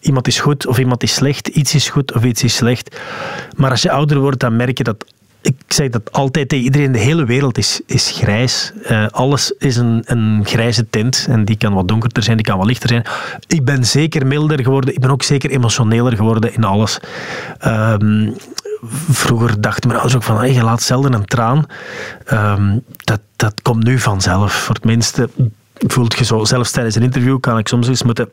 Iemand 0.00 0.26
is 0.26 0.40
goed 0.40 0.66
of 0.66 0.78
iemand 0.78 1.02
is 1.02 1.14
slecht. 1.14 1.48
Iets 1.48 1.74
is 1.74 1.88
goed 1.88 2.14
of 2.14 2.24
iets 2.24 2.42
is 2.42 2.54
slecht. 2.54 3.00
Maar 3.56 3.70
als 3.70 3.82
je 3.82 3.90
ouder 3.90 4.18
wordt, 4.18 4.40
dan 4.40 4.56
merk 4.56 4.78
je 4.78 4.84
dat 4.84 5.04
ik 5.46 5.54
zeg 5.68 5.88
dat 5.88 6.12
altijd 6.12 6.48
tegen 6.48 6.64
iedereen, 6.64 6.92
de 6.92 6.98
hele 6.98 7.24
wereld 7.24 7.58
is, 7.58 7.80
is 7.86 8.10
grijs. 8.10 8.72
Uh, 8.90 9.06
alles 9.10 9.50
is 9.58 9.76
een, 9.76 10.02
een 10.04 10.40
grijze 10.44 10.90
tint 10.90 11.26
en 11.28 11.44
die 11.44 11.56
kan 11.56 11.74
wat 11.74 11.88
donkerder 11.88 12.22
zijn, 12.22 12.36
die 12.36 12.46
kan 12.46 12.58
wat 12.58 12.66
lichter 12.66 12.88
zijn. 12.88 13.04
Ik 13.46 13.64
ben 13.64 13.86
zeker 13.86 14.26
milder 14.26 14.62
geworden, 14.62 14.94
ik 14.94 15.00
ben 15.00 15.10
ook 15.10 15.22
zeker 15.22 15.50
emotioneler 15.50 16.16
geworden 16.16 16.54
in 16.54 16.64
alles. 16.64 16.98
Um, 17.66 18.34
vroeger 19.08 19.60
dachten 19.60 19.88
mijn 19.88 20.00
ouders 20.00 20.16
ook 20.16 20.22
van, 20.22 20.36
hey, 20.36 20.52
je 20.52 20.62
laat 20.62 20.82
zelden 20.82 21.12
een 21.12 21.24
traan. 21.24 21.64
Um, 22.32 22.82
dat, 22.96 23.20
dat 23.36 23.62
komt 23.62 23.84
nu 23.84 23.98
vanzelf. 23.98 24.52
Voor 24.52 24.74
het 24.74 24.84
minste 24.84 25.28
voelt 25.74 26.18
je 26.18 26.24
zo, 26.24 26.44
zelfs 26.44 26.70
tijdens 26.70 26.94
een 26.94 27.02
interview 27.02 27.40
kan 27.40 27.58
ik 27.58 27.68
soms 27.68 27.88
eens 27.88 28.02
moeten 28.02 28.28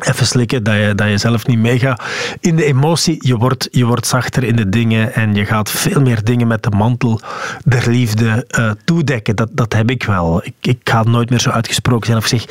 even 0.00 0.26
slikken, 0.26 0.62
dat 0.62 0.74
je, 0.74 0.94
dat 0.94 1.08
je 1.08 1.18
zelf 1.18 1.46
niet 1.46 1.58
meegaat 1.58 2.02
in 2.40 2.56
de 2.56 2.64
emotie. 2.64 3.16
Je 3.18 3.36
wordt, 3.36 3.68
je 3.70 3.84
wordt 3.84 4.06
zachter 4.06 4.44
in 4.44 4.56
de 4.56 4.68
dingen 4.68 5.14
en 5.14 5.34
je 5.34 5.44
gaat 5.44 5.70
veel 5.70 6.00
meer 6.00 6.24
dingen 6.24 6.46
met 6.46 6.62
de 6.62 6.70
mantel 6.70 7.20
der 7.64 7.90
liefde 7.90 8.46
uh, 8.58 8.70
toedekken. 8.84 9.36
Dat, 9.36 9.48
dat 9.52 9.72
heb 9.72 9.90
ik 9.90 10.02
wel. 10.02 10.44
Ik, 10.44 10.54
ik 10.60 10.78
ga 10.84 11.02
nooit 11.02 11.30
meer 11.30 11.40
zo 11.40 11.50
uitgesproken 11.50 12.06
zijn 12.06 12.18
of 12.18 12.26
zeg, 12.26 12.44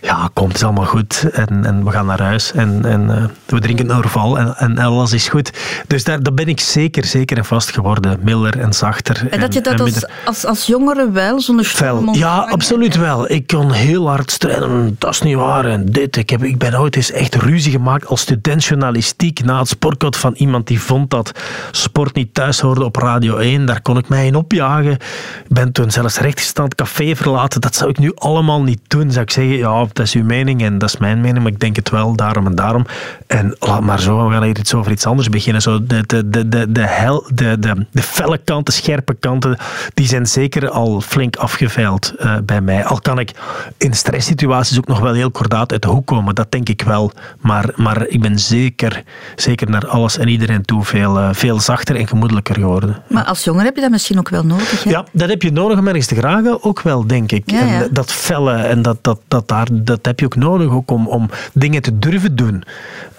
ja, 0.00 0.30
komt 0.32 0.48
het 0.48 0.56
is 0.56 0.62
allemaal 0.62 0.84
goed 0.84 1.26
en, 1.32 1.64
en 1.64 1.84
we 1.84 1.90
gaan 1.90 2.06
naar 2.06 2.22
huis 2.22 2.52
en, 2.52 2.84
en 2.84 3.02
uh, 3.02 3.24
we 3.46 3.60
drinken 3.60 3.90
een 3.90 3.96
orval 3.96 4.38
en, 4.38 4.56
en 4.56 4.78
alles 4.78 5.12
is 5.12 5.28
goed. 5.28 5.50
Dus 5.86 6.04
daar, 6.04 6.22
daar 6.22 6.34
ben 6.34 6.48
ik 6.48 6.60
zeker, 6.60 7.04
zeker 7.04 7.36
en 7.36 7.44
vast 7.44 7.72
geworden. 7.72 8.18
Milder 8.22 8.60
en 8.60 8.72
zachter. 8.72 9.26
En 9.30 9.40
dat 9.40 9.54
je 9.54 9.60
dat 9.60 9.80
als, 9.80 10.06
als, 10.24 10.44
als 10.44 10.66
jongere 10.66 11.10
wel, 11.10 11.40
zonder 11.40 11.64
storm 11.64 12.14
Ja, 12.14 12.38
absoluut 12.50 12.96
wel. 12.96 13.30
Ik 13.30 13.46
kon 13.46 13.72
heel 13.72 14.08
hard 14.08 14.30
strijden. 14.30 14.96
Dat 14.98 15.10
is 15.10 15.22
niet 15.22 15.36
waar 15.36 15.64
en 15.64 15.86
dit. 15.86 16.16
Ik, 16.16 16.30
heb, 16.30 16.44
ik 16.44 16.58
ben 16.58 16.80
ooit 16.80 16.91
is 16.96 17.12
echt 17.12 17.34
ruzie 17.34 17.72
gemaakt 17.72 18.06
als 18.06 18.20
studentjournalistiek 18.20 19.44
na 19.44 19.58
het 19.58 19.68
sportcode 19.68 20.18
van 20.18 20.32
iemand 20.34 20.66
die 20.66 20.80
vond 20.80 21.10
dat 21.10 21.32
sport 21.70 22.14
niet 22.14 22.34
thuis 22.34 22.60
hoorde 22.60 22.84
op 22.84 22.96
Radio 22.96 23.36
1. 23.36 23.66
Daar 23.66 23.82
kon 23.82 23.98
ik 23.98 24.08
mij 24.08 24.26
in 24.26 24.34
opjagen. 24.34 24.92
Ik 24.92 25.48
ben 25.48 25.72
toen 25.72 25.90
zelfs 25.90 26.18
rechtgestand 26.18 26.74
café 26.74 27.16
verlaten. 27.16 27.60
Dat 27.60 27.74
zou 27.74 27.90
ik 27.90 27.98
nu 27.98 28.12
allemaal 28.14 28.62
niet 28.62 28.80
doen. 28.86 29.10
Zou 29.10 29.24
ik 29.24 29.30
zeggen, 29.30 29.56
ja, 29.56 29.86
dat 29.92 29.98
is 30.06 30.14
uw 30.14 30.24
mening 30.24 30.62
en 30.62 30.78
dat 30.78 30.88
is 30.88 30.96
mijn 30.96 31.20
mening, 31.20 31.42
maar 31.42 31.52
ik 31.52 31.60
denk 31.60 31.76
het 31.76 31.90
wel, 31.90 32.16
daarom 32.16 32.46
en 32.46 32.54
daarom. 32.54 32.86
En 33.26 33.56
laat 33.58 33.80
maar 33.80 34.00
zo, 34.00 34.26
we 34.26 34.32
gaan 34.32 34.42
hier 34.42 34.58
iets 34.58 34.74
over 34.74 34.92
iets 34.92 35.06
anders 35.06 35.28
beginnen. 35.28 35.62
Zo 35.62 35.86
de, 35.86 36.06
de, 36.06 36.28
de, 36.28 36.48
de, 36.48 36.72
de, 36.72 36.86
hel, 36.86 37.26
de, 37.34 37.58
de, 37.58 37.86
de 37.90 38.02
felle 38.02 38.38
kanten, 38.38 38.74
scherpe 38.74 39.14
kanten, 39.14 39.56
die 39.94 40.06
zijn 40.06 40.26
zeker 40.26 40.68
al 40.70 41.00
flink 41.00 41.36
afgeveild 41.36 42.14
uh, 42.18 42.36
bij 42.44 42.60
mij. 42.60 42.84
Al 42.84 43.00
kan 43.00 43.18
ik 43.18 43.32
in 43.76 43.94
stresssituaties 43.94 44.78
ook 44.78 44.86
nog 44.86 45.00
wel 45.00 45.12
heel 45.12 45.30
kordaat 45.30 45.72
uit 45.72 45.82
de 45.82 45.88
hoek 45.88 46.06
komen. 46.06 46.34
Dat 46.34 46.52
denk 46.52 46.68
ik 46.68 46.81
wel. 46.82 47.12
Maar, 47.40 47.72
maar 47.76 48.06
ik 48.06 48.20
ben 48.20 48.38
zeker, 48.38 49.02
zeker 49.36 49.70
naar 49.70 49.86
alles 49.86 50.18
en 50.18 50.28
iedereen 50.28 50.62
toe 50.62 50.84
veel, 50.84 51.18
uh, 51.18 51.28
veel 51.32 51.60
zachter 51.60 51.96
en 51.96 52.08
gemoedelijker 52.08 52.54
geworden. 52.54 53.02
Maar 53.08 53.24
als 53.24 53.44
jonger 53.44 53.64
heb 53.64 53.74
je 53.74 53.80
dat 53.80 53.90
misschien 53.90 54.18
ook 54.18 54.28
wel 54.28 54.44
nodig? 54.44 54.84
Hè? 54.84 54.90
Ja, 54.90 55.04
dat 55.12 55.28
heb 55.28 55.42
je 55.42 55.52
nodig 55.52 55.78
om 55.78 55.88
ergens 55.88 56.06
te 56.06 56.14
gragen, 56.14 56.64
ook 56.64 56.80
wel, 56.82 57.06
denk 57.06 57.32
ik. 57.32 57.50
Ja, 57.50 57.64
ja. 57.64 57.82
En 57.82 57.88
dat 57.90 58.12
felle 58.12 58.52
en 58.52 58.82
dat, 58.82 58.98
dat, 59.00 59.20
dat, 59.28 59.48
daar, 59.48 59.66
dat 59.72 60.06
heb 60.06 60.20
je 60.20 60.24
ook 60.24 60.36
nodig 60.36 60.70
ook 60.70 60.90
om, 60.90 61.06
om 61.06 61.30
dingen 61.52 61.82
te 61.82 61.98
durven 61.98 62.36
doen. 62.36 62.62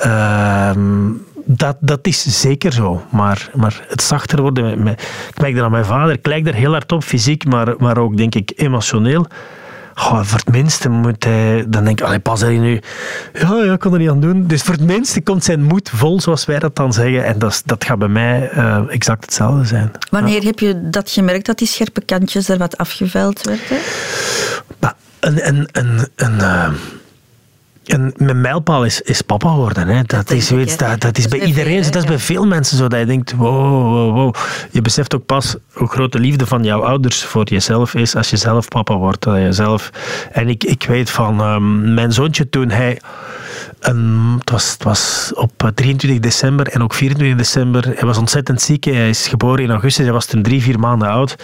Uh, 0.06 0.71
dat, 1.45 1.78
dat 1.80 1.99
is 2.02 2.41
zeker 2.41 2.73
zo. 2.73 3.02
Maar, 3.10 3.49
maar 3.56 3.86
het 3.88 4.02
zachter 4.02 4.41
worden, 4.41 4.84
met, 4.84 5.02
ik 5.30 5.41
merk 5.41 5.56
dat 5.56 5.63
aan 5.63 5.71
mijn 5.71 5.86
vader, 5.86 6.13
ik 6.13 6.28
lijk 6.28 6.47
er 6.47 6.54
heel 6.54 6.71
hard 6.71 6.91
op, 6.91 7.04
fysiek, 7.04 7.45
maar, 7.45 7.73
maar 7.78 7.97
ook 7.97 8.17
denk 8.17 8.36
ik 8.36 8.52
emotioneel. 8.56 9.28
Goh, 9.95 10.23
voor 10.23 10.39
het 10.39 10.51
minste 10.51 10.89
moet 10.89 11.23
hij... 11.23 11.65
Dan 11.67 11.84
denk 11.84 11.99
ik, 11.99 12.06
allee, 12.06 12.19
pas 12.19 12.41
hij 12.41 12.58
nu... 12.58 12.82
Ja, 13.34 13.63
ja, 13.63 13.73
ik 13.73 13.79
kan 13.79 13.93
er 13.93 13.99
niet 13.99 14.10
aan 14.10 14.21
doen. 14.21 14.47
Dus 14.47 14.62
voor 14.62 14.73
het 14.73 14.84
minste 14.84 15.21
komt 15.21 15.43
zijn 15.43 15.63
moed 15.63 15.89
vol, 15.89 16.21
zoals 16.21 16.45
wij 16.45 16.60
dat 16.60 16.75
dan 16.75 16.93
zeggen. 16.93 17.25
En 17.25 17.39
dat, 17.39 17.62
dat 17.65 17.86
gaat 17.86 17.99
bij 17.99 18.08
mij 18.08 18.51
uh, 18.56 18.79
exact 18.89 19.23
hetzelfde 19.23 19.65
zijn. 19.65 19.91
Wanneer 20.10 20.41
ja. 20.41 20.47
heb 20.47 20.60
je 20.60 20.89
dat 20.89 21.12
gemerkt, 21.12 21.45
dat 21.45 21.58
die 21.58 21.67
scherpe 21.67 22.01
kantjes 22.01 22.49
er 22.49 22.58
wat 22.58 22.77
afgeveild 22.77 23.41
werden? 23.41 23.77
Een... 25.19 25.47
een, 25.47 25.67
een, 25.71 26.08
een 26.15 26.36
uh, 26.36 26.69
en 27.86 28.13
mijn 28.17 28.41
mijlpaal 28.41 28.86
is, 28.86 29.02
is 29.02 29.22
papa 29.22 29.56
worden. 29.56 29.88
Hè. 29.88 29.96
Dat, 29.96 30.28
dat 30.28 30.32
is 30.32 30.48
zoiets, 30.48 30.78
dat, 30.78 31.02
dat 31.02 31.17
is 31.17 31.28
bij 31.28 31.39
iedereen. 31.39 31.82
Dat 31.82 31.96
is 31.96 32.04
bij 32.04 32.19
veel 32.19 32.46
mensen 32.46 32.78
zo. 32.78 32.88
Dat 32.88 33.00
je 33.00 33.06
denkt, 33.06 33.32
wow, 33.32 33.91
wow, 33.91 34.13
wow. 34.13 34.36
Je 34.72 34.82
beseft 34.82 35.15
ook 35.15 35.26
pas 35.26 35.56
hoe 35.74 35.88
groot 35.88 36.12
de 36.12 36.19
liefde 36.19 36.46
van 36.46 36.63
jouw 36.63 36.84
ouders 36.84 37.24
voor 37.24 37.50
jezelf 37.50 37.93
is 37.93 38.15
als 38.15 38.30
je 38.30 38.38
zelf 38.38 38.67
papa 38.67 38.96
wordt. 38.98 39.24
Dat 39.24 39.38
je 39.38 39.52
zelf... 39.52 39.89
En 40.32 40.50
ik, 40.50 40.63
ik 40.63 40.84
weet 40.84 41.10
van 41.10 41.41
um, 41.41 41.93
mijn 41.93 42.12
zoontje 42.12 42.50
toen 42.50 42.69
hij 42.69 43.00
Het, 43.84 44.50
was, 44.50 44.72
het 44.72 44.84
was 44.84 45.32
op 45.36 45.72
23 45.76 46.19
december 46.19 46.67
en 46.67 46.82
ook 46.82 46.93
24 46.93 47.38
december. 47.38 47.86
Hij 47.86 48.06
was 48.06 48.17
ontzettend 48.17 48.62
ziek. 48.62 48.84
Hij 48.84 49.10
is 49.10 49.28
geboren 49.28 49.63
in 49.63 49.69
augustus. 49.69 50.04
Hij 50.04 50.13
was 50.13 50.26
toen 50.26 50.41
drie, 50.41 50.62
vier 50.62 50.80
maanden 50.80 51.08
oud. 51.08 51.36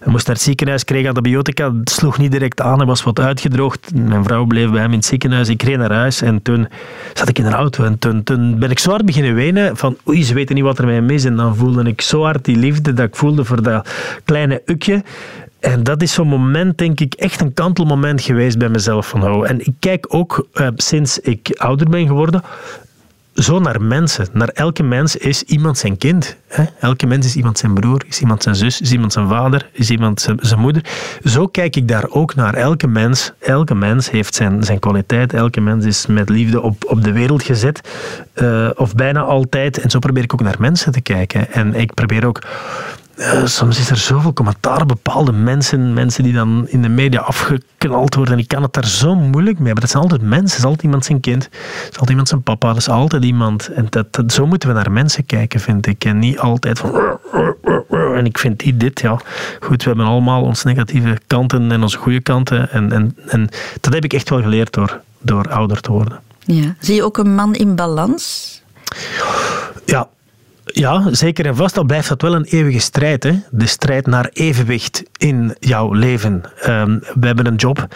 Hij 0.00 0.12
moest 0.12 0.26
naar 0.26 0.34
het 0.34 0.44
ziekenhuis, 0.44 0.84
kreeg 0.84 1.06
antibiotica. 1.06 1.74
Het 1.74 1.90
sloeg 1.90 2.18
niet 2.18 2.32
direct 2.32 2.60
aan. 2.60 2.76
Hij 2.76 2.86
was 2.86 3.02
wat 3.02 3.20
uitgedroogd. 3.20 3.94
Mijn 3.94 4.24
vrouw 4.24 4.44
bleef 4.44 4.70
bij 4.70 4.80
hem 4.80 4.90
in 4.90 4.96
het 4.96 5.06
ziekenhuis. 5.06 5.48
Ik 5.48 5.62
reed 5.62 5.76
naar 5.76 5.92
huis 5.92 6.22
en 6.22 6.42
toen 6.42 6.68
zat 7.14 7.28
ik 7.28 7.38
in 7.38 7.44
de 7.44 7.50
auto. 7.50 7.84
En 7.84 7.98
toen, 8.24 8.58
ben 8.58 8.70
ik 8.70 8.78
zo 8.78 8.90
hard 8.90 9.04
beginnen 9.04 9.34
wenen 9.34 9.76
van 9.76 9.96
oei, 10.08 10.24
ze 10.24 10.34
weten 10.34 10.54
niet 10.54 10.64
wat 10.64 10.78
er 10.78 10.86
mij 10.86 11.00
mis. 11.00 11.24
En 11.24 11.36
dan 11.36 11.56
voelde 11.56 11.82
ik 11.82 12.00
zo 12.00 12.22
hard 12.22 12.44
die 12.44 12.56
liefde 12.56 12.92
dat 12.92 13.06
ik 13.06 13.16
voelde 13.16 13.44
voor 13.44 13.62
dat 13.62 13.88
kleine 14.24 14.62
ukje. 14.64 15.02
En 15.60 15.82
dat 15.82 16.02
is 16.02 16.12
zo'n 16.12 16.28
moment, 16.28 16.78
denk 16.78 17.00
ik, 17.00 17.14
echt 17.14 17.40
een 17.40 17.54
kantelmoment 17.54 18.20
geweest 18.20 18.58
bij 18.58 18.68
mezelf 18.68 19.08
van 19.08 19.20
hou. 19.20 19.46
En 19.46 19.60
ik 19.60 19.74
kijk 19.78 20.06
ook, 20.08 20.46
uh, 20.54 20.68
sinds 20.76 21.18
ik 21.18 21.54
ouder 21.56 21.88
ben 21.88 22.06
geworden, 22.06 22.42
zo 23.34 23.58
naar 23.58 23.82
mensen. 23.82 24.26
Naar 24.32 24.48
elke 24.48 24.82
mens 24.82 25.16
is 25.16 25.42
iemand 25.42 25.78
zijn 25.78 25.98
kind. 25.98 26.36
Hè? 26.46 26.64
Elke 26.80 27.06
mens 27.06 27.26
is 27.26 27.36
iemand 27.36 27.58
zijn 27.58 27.74
broer, 27.74 28.04
is 28.08 28.20
iemand 28.20 28.42
zijn 28.42 28.54
zus, 28.54 28.80
is 28.80 28.92
iemand 28.92 29.12
zijn 29.12 29.28
vader, 29.28 29.68
is 29.72 29.90
iemand 29.90 30.20
zijn, 30.20 30.38
zijn 30.40 30.60
moeder. 30.60 30.84
Zo 31.24 31.46
kijk 31.46 31.76
ik 31.76 31.88
daar 31.88 32.08
ook 32.08 32.34
naar. 32.34 32.54
Elke 32.54 32.86
mens, 32.86 33.32
elke 33.38 33.74
mens 33.74 34.10
heeft 34.10 34.34
zijn, 34.34 34.64
zijn 34.64 34.78
kwaliteit. 34.78 35.32
Elke 35.32 35.60
mens 35.60 35.84
is 35.84 36.06
met 36.06 36.28
liefde 36.28 36.60
op, 36.60 36.84
op 36.86 37.04
de 37.04 37.12
wereld 37.12 37.42
gezet. 37.42 37.80
Uh, 38.34 38.70
of 38.74 38.94
bijna 38.94 39.20
altijd. 39.20 39.78
En 39.78 39.90
zo 39.90 39.98
probeer 39.98 40.22
ik 40.22 40.32
ook 40.32 40.42
naar 40.42 40.56
mensen 40.58 40.92
te 40.92 41.00
kijken. 41.00 41.52
En 41.52 41.74
ik 41.74 41.94
probeer 41.94 42.26
ook 42.26 42.42
uh, 43.18 43.46
soms 43.46 43.78
is 43.78 43.90
er 43.90 43.96
zoveel 43.96 44.32
commentaar 44.32 44.80
op 44.80 44.88
bepaalde 44.88 45.32
mensen, 45.32 45.92
mensen 45.92 46.22
die 46.22 46.32
dan 46.32 46.68
in 46.68 46.82
de 46.82 46.88
media 46.88 47.20
afgeknald 47.20 48.14
worden. 48.14 48.38
Ik 48.38 48.48
kan 48.48 48.62
het 48.62 48.72
daar 48.72 48.86
zo 48.86 49.14
moeilijk 49.14 49.58
mee, 49.58 49.72
maar 49.72 49.80
dat 49.80 49.90
zijn 49.90 50.02
altijd 50.02 50.22
mensen. 50.22 50.48
Het 50.48 50.58
is 50.58 50.64
altijd 50.64 50.82
iemand 50.82 51.04
zijn 51.04 51.20
kind, 51.20 51.44
het 51.44 51.52
is 51.80 51.90
altijd 51.90 52.10
iemand 52.10 52.28
zijn 52.28 52.42
papa, 52.42 52.68
dat 52.68 52.76
is 52.76 52.88
altijd 52.88 53.24
iemand. 53.24 53.68
En 53.68 53.86
dat, 53.90 54.12
dat, 54.12 54.32
zo 54.32 54.46
moeten 54.46 54.68
we 54.68 54.74
naar 54.74 54.92
mensen 54.92 55.26
kijken, 55.26 55.60
vind 55.60 55.86
ik. 55.86 56.04
En 56.04 56.18
niet 56.18 56.38
altijd 56.38 56.78
van... 56.78 57.18
En 58.14 58.24
ik 58.24 58.38
vind 58.38 58.58
die 58.58 58.76
dit, 58.76 59.00
ja. 59.00 59.20
Goed, 59.60 59.82
we 59.82 59.88
hebben 59.88 60.06
allemaal 60.06 60.42
onze 60.42 60.66
negatieve 60.66 61.18
kanten 61.26 61.72
en 61.72 61.82
onze 61.82 61.98
goede 61.98 62.20
kanten. 62.20 62.70
En, 62.70 62.92
en, 62.92 63.16
en 63.26 63.48
dat 63.80 63.92
heb 63.92 64.04
ik 64.04 64.12
echt 64.12 64.30
wel 64.30 64.42
geleerd 64.42 64.72
door, 64.72 65.00
door 65.18 65.50
ouder 65.50 65.80
te 65.80 65.92
worden. 65.92 66.20
Ja. 66.44 66.74
Zie 66.80 66.94
je 66.94 67.02
ook 67.02 67.18
een 67.18 67.34
man 67.34 67.54
in 67.54 67.74
balans? 67.74 68.62
Ja, 69.84 70.08
ja, 70.78 71.02
zeker 71.10 71.46
en 71.46 71.56
vast. 71.56 71.78
Al 71.78 71.84
blijft 71.84 72.08
dat 72.08 72.22
wel 72.22 72.34
een 72.34 72.44
eeuwige 72.44 72.78
strijd. 72.78 73.22
Hè? 73.22 73.32
De 73.50 73.66
strijd 73.66 74.06
naar 74.06 74.30
evenwicht 74.32 75.02
in 75.16 75.56
jouw 75.60 75.92
leven. 75.92 76.42
Um, 76.66 77.02
we 77.20 77.26
hebben 77.26 77.46
een 77.46 77.54
job, 77.54 77.86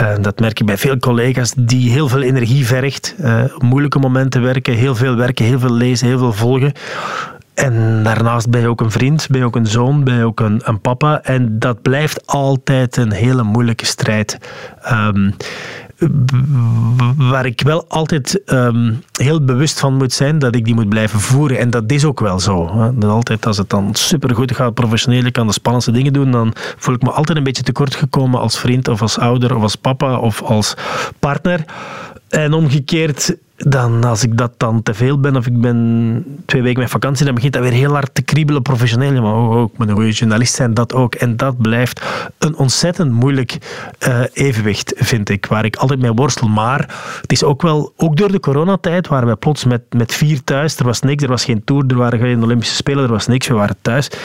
uh, 0.00 0.12
dat 0.20 0.40
merk 0.40 0.58
je 0.58 0.64
bij 0.64 0.78
veel 0.78 0.98
collega's, 0.98 1.52
die 1.56 1.90
heel 1.90 2.08
veel 2.08 2.22
energie 2.22 2.66
vergt. 2.66 3.14
Uh, 3.20 3.42
moeilijke 3.58 3.98
momenten 3.98 4.42
werken, 4.42 4.74
heel 4.74 4.94
veel 4.94 5.16
werken, 5.16 5.44
heel 5.44 5.58
veel 5.58 5.72
lezen, 5.72 6.06
heel 6.06 6.18
veel 6.18 6.32
volgen. 6.32 6.72
En 7.54 8.02
daarnaast 8.02 8.50
ben 8.50 8.60
je 8.60 8.68
ook 8.68 8.80
een 8.80 8.90
vriend, 8.90 9.28
ben 9.30 9.40
je 9.40 9.46
ook 9.46 9.56
een 9.56 9.66
zoon, 9.66 10.04
ben 10.04 10.14
je 10.14 10.24
ook 10.24 10.40
een, 10.40 10.60
een 10.64 10.80
papa. 10.80 11.22
En 11.22 11.58
dat 11.58 11.82
blijft 11.82 12.26
altijd 12.26 12.96
een 12.96 13.12
hele 13.12 13.42
moeilijke 13.42 13.86
strijd. 13.86 14.38
Um, 14.92 15.34
waar 17.16 17.46
ik 17.46 17.60
wel 17.60 17.84
altijd 17.88 18.40
um, 18.46 19.02
heel 19.12 19.44
bewust 19.44 19.80
van 19.80 19.94
moet 19.94 20.12
zijn 20.12 20.38
dat 20.38 20.54
ik 20.54 20.64
die 20.64 20.74
moet 20.74 20.88
blijven 20.88 21.20
voeren. 21.20 21.58
En 21.58 21.70
dat 21.70 21.92
is 21.92 22.04
ook 22.04 22.20
wel 22.20 22.40
zo. 22.40 22.78
Hè. 22.78 23.06
altijd 23.06 23.46
als 23.46 23.56
het 23.56 23.70
dan 23.70 23.94
supergoed 23.94 24.54
gaat, 24.54 24.74
professioneel, 24.74 25.24
ik 25.24 25.32
kan 25.32 25.46
de 25.46 25.52
spannendste 25.52 25.92
dingen 25.92 26.12
doen, 26.12 26.30
dan 26.30 26.52
voel 26.54 26.94
ik 26.94 27.02
me 27.02 27.10
altijd 27.10 27.38
een 27.38 27.44
beetje 27.44 27.62
tekort 27.62 27.94
gekomen 27.94 28.40
als 28.40 28.58
vriend 28.58 28.88
of 28.88 29.02
als 29.02 29.18
ouder 29.18 29.56
of 29.56 29.62
als 29.62 29.76
papa 29.76 30.18
of 30.18 30.42
als 30.42 30.74
partner. 31.18 31.64
En 32.28 32.52
omgekeerd 32.52 33.36
dan 33.68 34.04
als 34.04 34.22
ik 34.22 34.36
dat 34.36 34.52
dan 34.56 34.82
te 34.82 34.94
veel 34.94 35.20
ben 35.20 35.36
of 35.36 35.46
ik 35.46 35.60
ben 35.60 36.24
twee 36.46 36.62
weken 36.62 36.80
met 36.80 36.90
vakantie, 36.90 37.24
dan 37.24 37.34
begint 37.34 37.52
dat 37.52 37.62
weer 37.62 37.72
heel 37.72 37.92
hard 37.92 38.14
te 38.14 38.22
kriebelen 38.22 38.62
professioneel. 38.62 39.22
Maar 39.22 39.34
oh, 39.34 39.50
oh, 39.50 39.70
ik 39.72 39.78
moet 39.78 39.88
een 39.88 39.94
goede 39.94 40.10
journalist 40.10 40.54
zijn, 40.54 40.74
dat 40.74 40.94
ook. 40.94 41.14
En 41.14 41.36
dat 41.36 41.58
blijft 41.58 42.00
een 42.38 42.56
ontzettend 42.56 43.12
moeilijk 43.12 43.58
uh, 44.08 44.20
evenwicht, 44.32 44.92
vind 44.96 45.28
ik, 45.28 45.46
waar 45.46 45.64
ik 45.64 45.76
altijd 45.76 46.00
mee 46.00 46.12
worstel. 46.12 46.48
Maar 46.48 46.94
het 47.20 47.32
is 47.32 47.42
ook 47.42 47.62
wel, 47.62 47.92
ook 47.96 48.16
door 48.16 48.32
de 48.32 48.40
coronatijd 48.40 49.08
waren 49.08 49.28
we 49.28 49.36
plots 49.36 49.64
met, 49.64 49.82
met 49.90 50.14
vier 50.14 50.44
thuis. 50.44 50.76
Er 50.76 50.84
was 50.84 51.00
niks, 51.00 51.22
er 51.22 51.28
was 51.28 51.44
geen 51.44 51.64
tour, 51.64 51.84
er 51.86 51.96
waren 51.96 52.18
geen 52.18 52.42
Olympische 52.42 52.74
Spelen, 52.74 53.04
er 53.04 53.10
was 53.10 53.26
niks. 53.26 53.48
We 53.48 53.54
waren 53.54 53.76
thuis. 53.82 54.08
We 54.08 54.16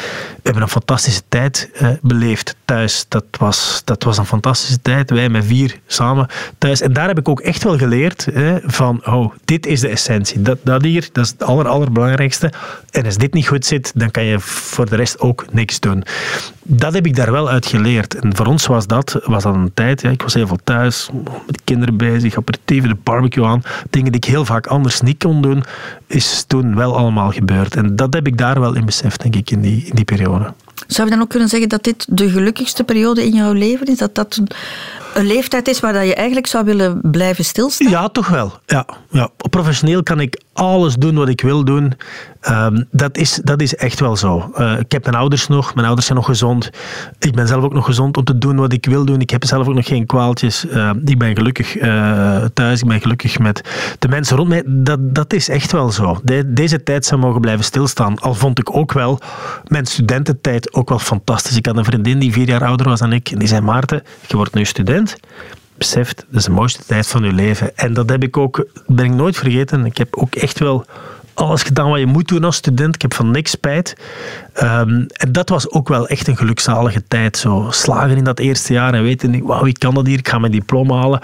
hebben 0.44 0.62
een 0.62 0.70
fantastische 0.70 1.22
tijd 1.30 1.70
uh, 1.82 1.90
beleefd 2.02 2.56
thuis. 2.66 3.06
Dat 3.08 3.26
was, 3.40 3.82
dat 3.86 4.04
was 4.04 4.18
een 4.18 4.26
fantastische 4.26 4.82
tijd. 4.82 5.10
Wij 5.10 5.30
met 5.30 5.46
vier 5.46 5.80
samen 5.88 6.28
thuis. 6.58 6.82
En 6.82 6.94
daar 6.94 7.08
heb 7.08 7.20
ik 7.20 7.30
ook 7.30 7.40
echt 7.40 7.64
wel 7.64 7.78
geleerd 7.78 8.28
van, 8.66 9.02
oh, 9.06 9.25
dit 9.46 9.66
is 9.66 9.80
de 9.80 9.88
essentie. 9.88 10.42
Dat, 10.42 10.58
dat 10.64 10.82
hier, 10.82 11.10
dat 11.12 11.26
is 11.26 11.32
het 11.32 11.44
aller, 11.44 11.68
allerbelangrijkste. 11.68 12.52
En 12.92 13.06
als 13.06 13.18
dit 13.18 13.34
niet 13.34 13.48
goed 13.48 13.66
zit, 13.66 13.92
dan 13.96 14.12
kan 14.12 14.24
je 14.24 14.40
voor 14.40 14.90
de 14.90 14.96
rest 14.96 15.20
ook 15.20 15.46
niks 15.52 15.80
doen. 15.80 16.04
Dat 16.64 16.94
heb 16.94 17.06
ik 17.06 17.16
daar 17.16 17.32
wel 17.32 17.50
uit 17.50 17.66
geleerd. 17.66 18.16
En 18.16 18.36
voor 18.36 18.46
ons 18.46 18.66
was 18.66 18.88
dat, 18.88 19.20
was 19.24 19.44
dat 19.44 19.54
een 19.54 19.74
tijd, 19.74 20.02
ja, 20.02 20.10
ik 20.10 20.22
was 20.22 20.34
heel 20.34 20.48
veel 20.48 20.60
thuis, 20.64 21.10
met 21.46 21.62
kinderen 21.64 21.98
bezig, 21.98 22.38
aperitieven, 22.38 22.90
de 22.90 22.98
barbecue 23.04 23.46
aan. 23.46 23.64
Dingen 23.90 24.12
die 24.12 24.22
ik 24.22 24.30
heel 24.30 24.46
vaak 24.46 24.68
anders 24.68 25.02
niet 25.02 25.18
kon 25.18 25.42
doen, 25.42 25.64
is 26.08 26.44
toen 26.48 26.76
wel 26.76 26.98
allemaal 26.98 27.32
gebeurd. 27.32 27.76
En 27.76 27.96
dat 27.96 28.14
heb 28.14 28.28
ik 28.28 28.38
daar 28.38 28.60
wel 28.60 28.76
in 28.76 28.86
beseft, 28.86 29.22
denk 29.22 29.36
ik, 29.36 29.52
in 29.52 29.62
die, 29.62 29.86
in 29.86 29.96
die 29.96 30.06
periode. 30.06 30.54
Zou 30.88 31.08
je 31.08 31.14
dan 31.14 31.24
ook 31.24 31.30
kunnen 31.30 31.50
zeggen 31.50 31.70
dat 31.70 31.84
dit 31.84 32.06
de 32.10 32.30
gelukkigste 32.30 32.84
periode 32.84 33.26
in 33.26 33.34
jouw 33.34 33.54
leven 33.54 33.88
is? 33.88 33.98
Dat 33.98 34.16
dat 34.16 34.42
een 35.16 35.26
leeftijd 35.26 35.68
is 35.68 35.80
waar 35.80 36.06
je 36.06 36.16
eigenlijk 36.16 36.48
zou 36.48 36.66
willen 36.66 37.00
blijven 37.04 37.46
stilstaan? 37.46 37.90
Ja, 37.90 38.10
toch 38.10 38.28
wel. 38.28 38.54
Ja, 38.66 38.86
ja. 39.10 39.30
Professioneel 39.50 40.04
kan 40.04 40.20
ik 40.20 40.42
alles 40.56 40.96
doen 40.96 41.16
wat 41.16 41.30
ik 41.30 41.42
wil 41.42 41.64
doen. 41.64 41.94
Ehm, 42.42 42.84
dat, 42.92 43.18
is, 43.18 43.40
dat 43.44 43.62
is 43.62 43.76
echt 43.76 44.00
wel 44.00 44.16
zo. 44.16 44.52
Uh, 44.58 44.80
ik 44.80 44.92
heb 44.92 45.04
mijn 45.04 45.16
ouders 45.16 45.48
nog. 45.48 45.74
Mijn 45.74 45.86
ouders 45.86 46.06
zijn 46.08 46.18
nog 46.18 46.28
gezond. 46.28 46.70
Ik 47.20 47.34
ben 47.36 47.48
zelf 47.48 47.64
ook 47.64 47.74
nog 47.74 47.86
gezond 47.86 48.18
om 48.18 48.24
te 48.24 48.38
doen 48.38 48.56
wat 48.56 48.74
ik 48.74 48.86
wil 48.86 49.06
doen. 49.06 49.22
Ik 49.22 49.30
heb 49.30 49.46
zelf 49.46 49.68
ook 49.68 49.74
nog 49.74 49.88
geen 49.88 50.06
kwaaltjes. 50.06 50.66
Uh, 50.66 50.90
ik 51.06 51.18
ben 51.18 51.36
gelukkig 51.36 51.76
uh, 51.82 52.44
thuis. 52.54 52.82
Ik 52.82 52.88
ben 52.88 53.02
gelukkig 53.02 53.40
met 53.40 53.62
de 54.00 54.08
mensen 54.08 54.38
rond 54.38 54.50
mij. 54.50 54.64
Dat, 54.66 55.16
dat 55.16 55.34
is 55.34 55.50
echt 55.50 55.72
wel 55.72 55.92
zo. 55.92 56.20
De, 56.24 56.54
deze 56.54 56.84
tijd 56.84 57.06
zou 57.06 57.22
mogen 57.22 57.42
blijven 57.42 57.66
stilstaan. 57.66 58.20
Al 58.20 58.34
vond 58.34 58.60
ik 58.60 58.76
ook 58.76 58.94
wel 58.94 59.20
mijn 59.68 59.86
studententijd 59.86 60.74
ook 60.74 60.90
wel 60.90 61.00
fantastisch. 61.00 61.58
Ik 61.58 61.66
had 61.66 61.78
een 61.78 61.86
vriendin 61.86 62.20
die 62.20 62.32
vier 62.32 62.48
jaar 62.48 62.66
ouder 62.66 62.90
was 62.90 63.00
dan 63.00 63.14
ik. 63.14 63.32
En 63.32 63.40
die 63.40 63.48
zei, 63.48 63.62
Maarten, 63.62 64.04
je 64.28 64.36
wordt 64.36 64.54
nu 64.54 64.66
student 64.66 65.18
beseft, 65.78 66.16
dat 66.16 66.40
is 66.40 66.44
de 66.44 66.52
mooiste 66.52 66.84
tijd 66.86 67.08
van 67.08 67.24
je 67.24 67.32
leven. 67.32 67.78
En 67.78 67.94
dat 67.94 68.10
heb 68.10 68.24
ik 68.24 68.38
ook, 68.38 68.68
ben 68.88 69.06
ik 69.06 69.12
nooit 69.12 69.38
vergeten. 69.38 69.86
Ik 69.86 69.98
heb 69.98 70.16
ook 70.16 70.36
echt 70.36 70.60
wel 70.60 70.86
alles 71.36 71.64
gedaan 71.64 71.90
wat 71.90 72.00
je 72.00 72.06
moet 72.06 72.28
doen 72.28 72.44
als 72.44 72.56
student. 72.56 72.96
Ik 72.96 73.02
heb 73.02 73.14
van 73.14 73.32
niks 73.32 73.52
spijt. 73.52 73.96
Um, 74.64 75.06
en 75.14 75.32
dat 75.32 75.50
was 75.50 75.72
ook 75.72 75.88
wel 75.88 76.08
echt 76.08 76.28
een 76.28 76.38
gelukzalige 76.38 77.04
tijd. 77.08 77.38
Zo 77.38 77.68
slagen 77.70 78.18
in 78.18 78.24
dat 78.24 78.40
eerste 78.40 78.74
jaar 78.74 78.94
en 78.94 79.04
weten, 79.04 79.44
wauw, 79.44 79.66
ik 79.66 79.80
kan 79.80 79.94
dat 79.94 80.06
hier, 80.06 80.18
ik 80.18 80.30
ga 80.30 80.40
mijn 80.40 80.52
diploma 80.52 80.96
halen. 80.96 81.20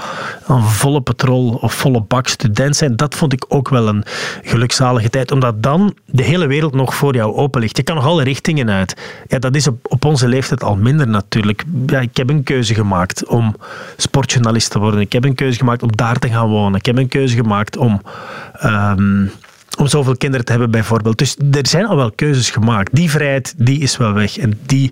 Een 0.47 0.63
volle 0.63 1.02
patrol 1.02 1.50
of 1.50 1.74
volle 1.74 2.02
bak 2.02 2.28
student 2.28 2.76
zijn, 2.76 2.95
dat 2.95 3.15
vond 3.15 3.34
ik 3.34 3.45
ook 3.47 3.69
wel 3.69 3.88
een 3.88 4.04
gelukzalige 4.41 5.10
tijd. 5.10 5.32
Omdat 5.32 5.63
dan 5.63 5.95
de 6.06 6.24
hele 6.24 6.47
wereld 6.47 6.74
nog 6.74 6.95
voor 6.95 7.15
jou 7.15 7.36
open 7.36 7.62
ligt. 7.62 7.78
Je 7.78 7.84
kan 7.84 7.95
nog 7.95 8.06
alle 8.06 8.24
richtingen 8.24 8.69
uit. 8.69 8.95
Ja, 9.28 9.39
dat 9.39 9.56
is 9.56 9.67
op, 9.67 10.06
onze 10.06 10.28
leeftijd 10.28 10.63
al 10.63 10.76
minder 10.76 11.08
natuurlijk. 11.08 11.63
Ja, 11.86 12.00
ik 12.00 12.17
heb 12.17 12.30
een 12.30 12.43
keuze 12.43 12.74
gemaakt 12.74 13.26
om 13.26 13.56
sportjournalist 13.97 14.71
te 14.71 14.80
worden. 14.80 15.00
Ik 15.00 15.13
heb 15.13 15.24
een 15.24 15.36
keuze 15.36 15.58
gemaakt 15.58 15.84
om 15.84 15.95
daar 15.95 16.19
te 16.19 16.30
gaan 16.30 16.47
wonen. 16.47 16.80
Ik 16.80 16.86
heb 16.86 16.97
een 16.97 17.08
keuze 17.08 17.36
gemaakt 17.36 17.78
om... 17.78 18.02
Um, 18.63 19.32
om 19.77 19.88
zoveel 19.88 20.17
kinderen 20.17 20.45
te 20.45 20.51
hebben 20.51 20.71
bijvoorbeeld. 20.71 21.17
Dus 21.17 21.36
er 21.51 21.67
zijn 21.67 21.86
al 21.86 21.95
wel 21.95 22.12
keuzes 22.12 22.49
gemaakt. 22.49 22.95
Die 22.95 23.10
vrijheid, 23.10 23.53
die 23.57 23.79
is 23.79 23.97
wel 23.97 24.13
weg. 24.13 24.38
En 24.38 24.60
die, 24.65 24.91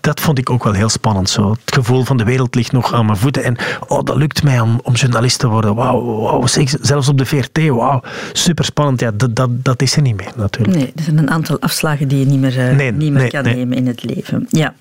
dat 0.00 0.20
vond 0.20 0.38
ik 0.38 0.50
ook 0.50 0.64
wel 0.64 0.72
heel 0.72 0.88
spannend. 0.88 1.30
Zo. 1.30 1.50
Het 1.50 1.74
gevoel 1.74 2.04
van 2.04 2.16
de 2.16 2.24
wereld 2.24 2.54
ligt 2.54 2.72
nog 2.72 2.92
aan 2.92 3.06
mijn 3.06 3.18
voeten. 3.18 3.44
En 3.44 3.56
oh, 3.86 4.04
dat 4.04 4.16
lukt 4.16 4.42
mij 4.42 4.60
om, 4.60 4.80
om 4.82 4.94
journalist 4.94 5.38
te 5.38 5.48
worden. 5.48 5.74
Wauw, 5.74 6.00
wow, 6.00 6.46
zelfs 6.80 7.08
op 7.08 7.18
de 7.18 7.26
VRT. 7.26 7.68
Wauw, 7.68 8.02
super 8.32 8.64
spannend. 8.64 9.00
Ja, 9.00 9.10
dat, 9.14 9.36
dat, 9.36 9.64
dat 9.64 9.82
is 9.82 9.96
er 9.96 10.02
niet 10.02 10.16
meer 10.16 10.32
natuurlijk. 10.36 10.78
Nee, 10.78 10.92
er 10.96 11.02
zijn 11.02 11.18
een 11.18 11.30
aantal 11.30 11.60
afslagen 11.60 12.08
die 12.08 12.18
je 12.18 12.26
niet 12.26 12.40
meer, 12.40 12.78
uh, 12.78 12.92
niet 12.92 13.12
meer 13.12 13.30
kan 13.30 13.42
nemen 13.42 13.76
in 13.76 13.86
het 13.86 14.04
leven. 14.04 14.46
Ja. 14.48 14.74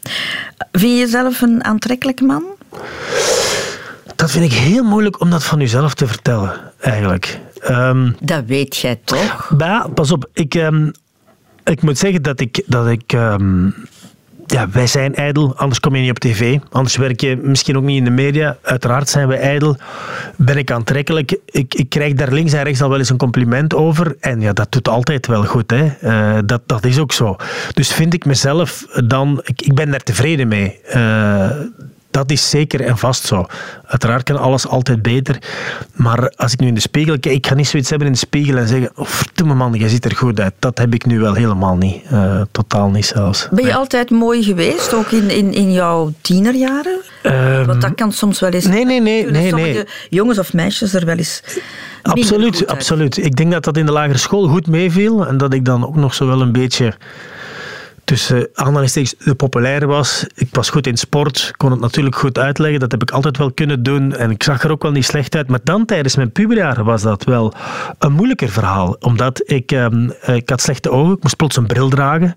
Vind 0.71 0.91
je 0.91 0.97
jezelf 0.97 1.41
een 1.41 1.63
aantrekkelijke 1.63 2.23
man? 2.23 2.43
Dat 4.15 4.31
vind 4.31 4.45
ik 4.45 4.53
heel 4.53 4.83
moeilijk 4.83 5.19
om 5.19 5.29
dat 5.29 5.43
van 5.43 5.59
jezelf 5.59 5.93
te 5.93 6.07
vertellen, 6.07 6.53
eigenlijk. 6.79 7.39
Um, 7.69 8.15
dat 8.19 8.43
weet 8.45 8.77
jij 8.77 8.99
toch? 9.03 9.53
Ja, 9.57 9.87
pas 9.93 10.11
op. 10.11 10.29
Ik, 10.33 10.53
um, 10.53 10.91
ik 11.63 11.81
moet 11.81 11.97
zeggen 11.97 12.21
dat 12.21 12.39
ik... 12.39 12.63
Dat 12.65 12.87
ik 12.87 13.13
um, 13.13 13.75
ja, 14.47 14.69
wij 14.69 14.87
zijn 14.87 15.15
ijdel, 15.15 15.55
anders 15.57 15.79
kom 15.79 15.95
je 15.95 16.01
niet 16.01 16.09
op 16.09 16.19
tv. 16.19 16.59
Anders 16.69 16.95
werk 16.95 17.21
je 17.21 17.39
misschien 17.43 17.77
ook 17.77 17.83
niet 17.83 17.97
in 17.97 18.03
de 18.03 18.09
media. 18.09 18.57
Uiteraard 18.61 19.09
zijn 19.09 19.27
we 19.27 19.35
ijdel. 19.35 19.77
Ben 20.35 20.57
ik 20.57 20.71
aantrekkelijk? 20.71 21.37
Ik, 21.45 21.73
ik 21.73 21.89
krijg 21.89 22.13
daar 22.13 22.31
links 22.31 22.53
en 22.53 22.63
rechts 22.63 22.81
al 22.81 22.89
wel 22.89 22.97
eens 22.97 23.09
een 23.09 23.17
compliment 23.17 23.73
over. 23.73 24.15
En 24.19 24.41
ja, 24.41 24.53
dat 24.53 24.71
doet 24.71 24.87
altijd 24.87 25.27
wel 25.27 25.43
goed. 25.43 25.71
Hè. 25.71 25.91
Uh, 26.01 26.39
dat, 26.45 26.61
dat 26.65 26.85
is 26.85 26.99
ook 26.99 27.11
zo. 27.11 27.35
Dus 27.73 27.93
vind 27.93 28.13
ik 28.13 28.25
mezelf 28.25 28.85
dan... 29.05 29.41
Ik, 29.43 29.61
ik 29.61 29.73
ben 29.73 29.91
daar 29.91 30.03
tevreden 30.03 30.47
mee. 30.47 30.79
Uh, 30.95 31.49
dat 32.13 32.31
is 32.31 32.49
zeker 32.49 32.81
en 32.81 32.97
vast 32.97 33.25
zo. 33.25 33.45
Uiteraard 33.85 34.23
kan 34.23 34.37
alles 34.37 34.67
altijd 34.67 35.01
beter. 35.01 35.37
Maar 35.93 36.33
als 36.35 36.53
ik 36.53 36.59
nu 36.59 36.67
in 36.67 36.73
de 36.73 36.81
spiegel 36.81 37.19
kijk, 37.19 37.35
ik 37.35 37.47
ga 37.47 37.53
niet 37.53 37.67
zoiets 37.67 37.89
hebben 37.89 38.07
in 38.07 38.13
de 38.13 38.19
spiegel 38.19 38.57
en 38.57 38.67
zeggen: 38.67 38.91
verdomme 38.95 39.53
man, 39.53 39.73
je 39.73 39.89
ziet 39.89 40.05
er 40.05 40.15
goed 40.15 40.39
uit. 40.39 40.53
Dat 40.59 40.77
heb 40.77 40.93
ik 40.93 41.05
nu 41.05 41.19
wel 41.19 41.33
helemaal 41.33 41.75
niet. 41.75 42.01
Uh, 42.11 42.41
totaal 42.51 42.89
niet 42.89 43.05
zelfs. 43.05 43.47
Ben 43.51 43.65
je 43.65 43.73
altijd 43.73 44.09
mooi 44.09 44.43
geweest, 44.43 44.93
ook 44.93 45.11
in, 45.11 45.29
in, 45.29 45.53
in 45.53 45.71
jouw 45.71 46.13
tienerjaren? 46.21 47.01
Um, 47.23 47.65
Want 47.65 47.81
dat 47.81 47.95
kan 47.95 48.11
soms 48.11 48.39
wel 48.39 48.49
eens. 48.49 48.65
Nee, 48.65 48.85
nee, 48.85 49.01
nee. 49.01 49.31
nee, 49.31 49.53
nee. 49.53 49.83
jongens 50.09 50.39
of 50.39 50.53
meisjes 50.53 50.93
er 50.93 51.05
wel 51.05 51.17
eens. 51.17 51.43
Absoluut, 52.01 52.67
absoluut. 52.67 53.17
Ik 53.17 53.35
denk 53.35 53.51
dat 53.51 53.63
dat 53.63 53.77
in 53.77 53.85
de 53.85 53.91
lagere 53.91 54.17
school 54.17 54.47
goed 54.47 54.67
meeviel 54.67 55.27
en 55.27 55.37
dat 55.37 55.53
ik 55.53 55.65
dan 55.65 55.87
ook 55.87 55.95
nog 55.95 56.13
zo 56.13 56.27
wel 56.27 56.41
een 56.41 56.51
beetje 56.51 56.93
tussen 58.03 58.49
aanhalingstekens 58.53 59.15
de 59.17 59.35
populair 59.35 59.87
was. 59.87 60.25
Ik 60.35 60.47
was 60.51 60.69
goed 60.69 60.87
in 60.87 60.97
sport, 60.97 61.53
kon 61.57 61.71
het 61.71 61.79
natuurlijk 61.79 62.15
goed 62.15 62.37
uitleggen. 62.39 62.79
Dat 62.79 62.91
heb 62.91 63.01
ik 63.01 63.11
altijd 63.11 63.37
wel 63.37 63.51
kunnen 63.51 63.83
doen. 63.83 64.15
En 64.15 64.31
ik 64.31 64.43
zag 64.43 64.63
er 64.63 64.71
ook 64.71 64.81
wel 64.81 64.91
niet 64.91 65.05
slecht 65.05 65.35
uit. 65.35 65.47
Maar 65.47 65.59
dan 65.63 65.85
tijdens 65.85 66.15
mijn 66.15 66.31
puberjaren 66.31 66.85
was 66.85 67.01
dat 67.01 67.23
wel 67.23 67.53
een 67.99 68.11
moeilijker 68.11 68.49
verhaal. 68.49 68.95
Omdat 68.99 69.41
ik, 69.45 69.71
ehm, 69.71 70.09
ik 70.25 70.49
had 70.49 70.61
slechte 70.61 70.89
ogen. 70.89 71.15
Ik 71.15 71.23
moest 71.23 71.35
plots 71.35 71.57
een 71.57 71.67
bril 71.67 71.89
dragen. 71.89 72.35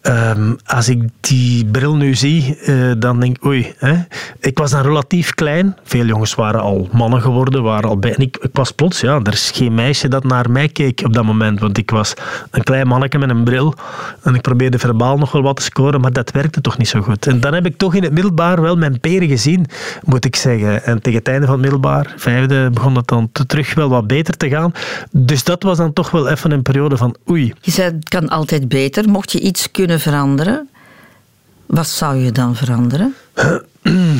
Ehm, 0.00 0.54
als 0.64 0.88
ik 0.88 1.02
die 1.20 1.66
bril 1.66 1.96
nu 1.96 2.14
zie, 2.14 2.58
uh, 2.66 2.92
dan 2.98 3.20
denk 3.20 3.36
ik, 3.36 3.44
oei. 3.44 3.74
Hè. 3.78 3.94
Ik 4.40 4.58
was 4.58 4.70
dan 4.70 4.82
relatief 4.82 5.34
klein. 5.34 5.76
Veel 5.82 6.04
jongens 6.04 6.34
waren 6.34 6.60
al 6.60 6.88
mannen 6.92 7.20
geworden. 7.20 7.62
Waren 7.62 7.88
al 7.88 7.98
bij, 7.98 8.14
en 8.14 8.20
ik, 8.20 8.36
ik, 8.36 8.50
was 8.52 8.70
plots, 8.70 9.00
ja, 9.00 9.20
er 9.22 9.32
is 9.32 9.50
geen 9.54 9.74
meisje 9.74 10.08
dat 10.08 10.24
naar 10.24 10.50
mij 10.50 10.68
keek 10.68 11.02
op 11.04 11.12
dat 11.12 11.24
moment. 11.24 11.60
Want 11.60 11.78
ik 11.78 11.90
was 11.90 12.14
een 12.50 12.62
klein 12.62 12.86
manneke 12.86 13.18
met 13.18 13.30
een 13.30 13.44
bril. 13.44 13.74
En 14.22 14.34
ik 14.34 14.40
probeerde 14.40 14.78
verbaal 14.78 15.18
nog 15.18 15.32
wel 15.32 15.42
wat 15.42 15.56
te 15.56 15.62
scoren, 15.62 16.00
maar 16.00 16.12
dat 16.12 16.30
werkte 16.30 16.60
toch 16.60 16.78
niet 16.78 16.88
zo 16.88 17.00
goed. 17.00 17.26
En 17.26 17.40
dan 17.40 17.54
heb 17.54 17.66
ik 17.66 17.76
toch 17.76 17.94
in 17.94 18.02
het 18.02 18.12
middelbaar 18.12 18.60
wel 18.60 18.76
mijn 18.76 19.00
peren 19.00 19.28
gezien, 19.28 19.66
moet 20.04 20.24
ik 20.24 20.36
zeggen. 20.36 20.84
En 20.84 21.02
tegen 21.02 21.18
het 21.18 21.28
einde 21.28 21.46
van 21.46 21.54
het 21.54 21.62
middelbaar, 21.62 22.14
vijfde, 22.16 22.70
begon 22.70 22.96
het 22.96 23.06
dan 23.08 23.30
terug 23.46 23.74
wel 23.74 23.88
wat 23.88 24.06
beter 24.06 24.36
te 24.36 24.48
gaan. 24.48 24.72
Dus 25.10 25.44
dat 25.44 25.62
was 25.62 25.76
dan 25.76 25.92
toch 25.92 26.10
wel 26.10 26.28
even 26.28 26.50
een 26.50 26.62
periode 26.62 26.96
van 26.96 27.16
oei. 27.30 27.52
Je 27.60 27.70
zei, 27.70 27.92
het 27.92 28.08
kan 28.08 28.28
altijd 28.28 28.68
beter. 28.68 29.08
Mocht 29.08 29.32
je 29.32 29.40
iets 29.40 29.70
kunnen 29.70 29.87
veranderen, 29.96 30.68
wat 31.66 31.88
zou 31.88 32.16
je 32.16 32.32
dan 32.32 32.56
veranderen? 32.56 33.14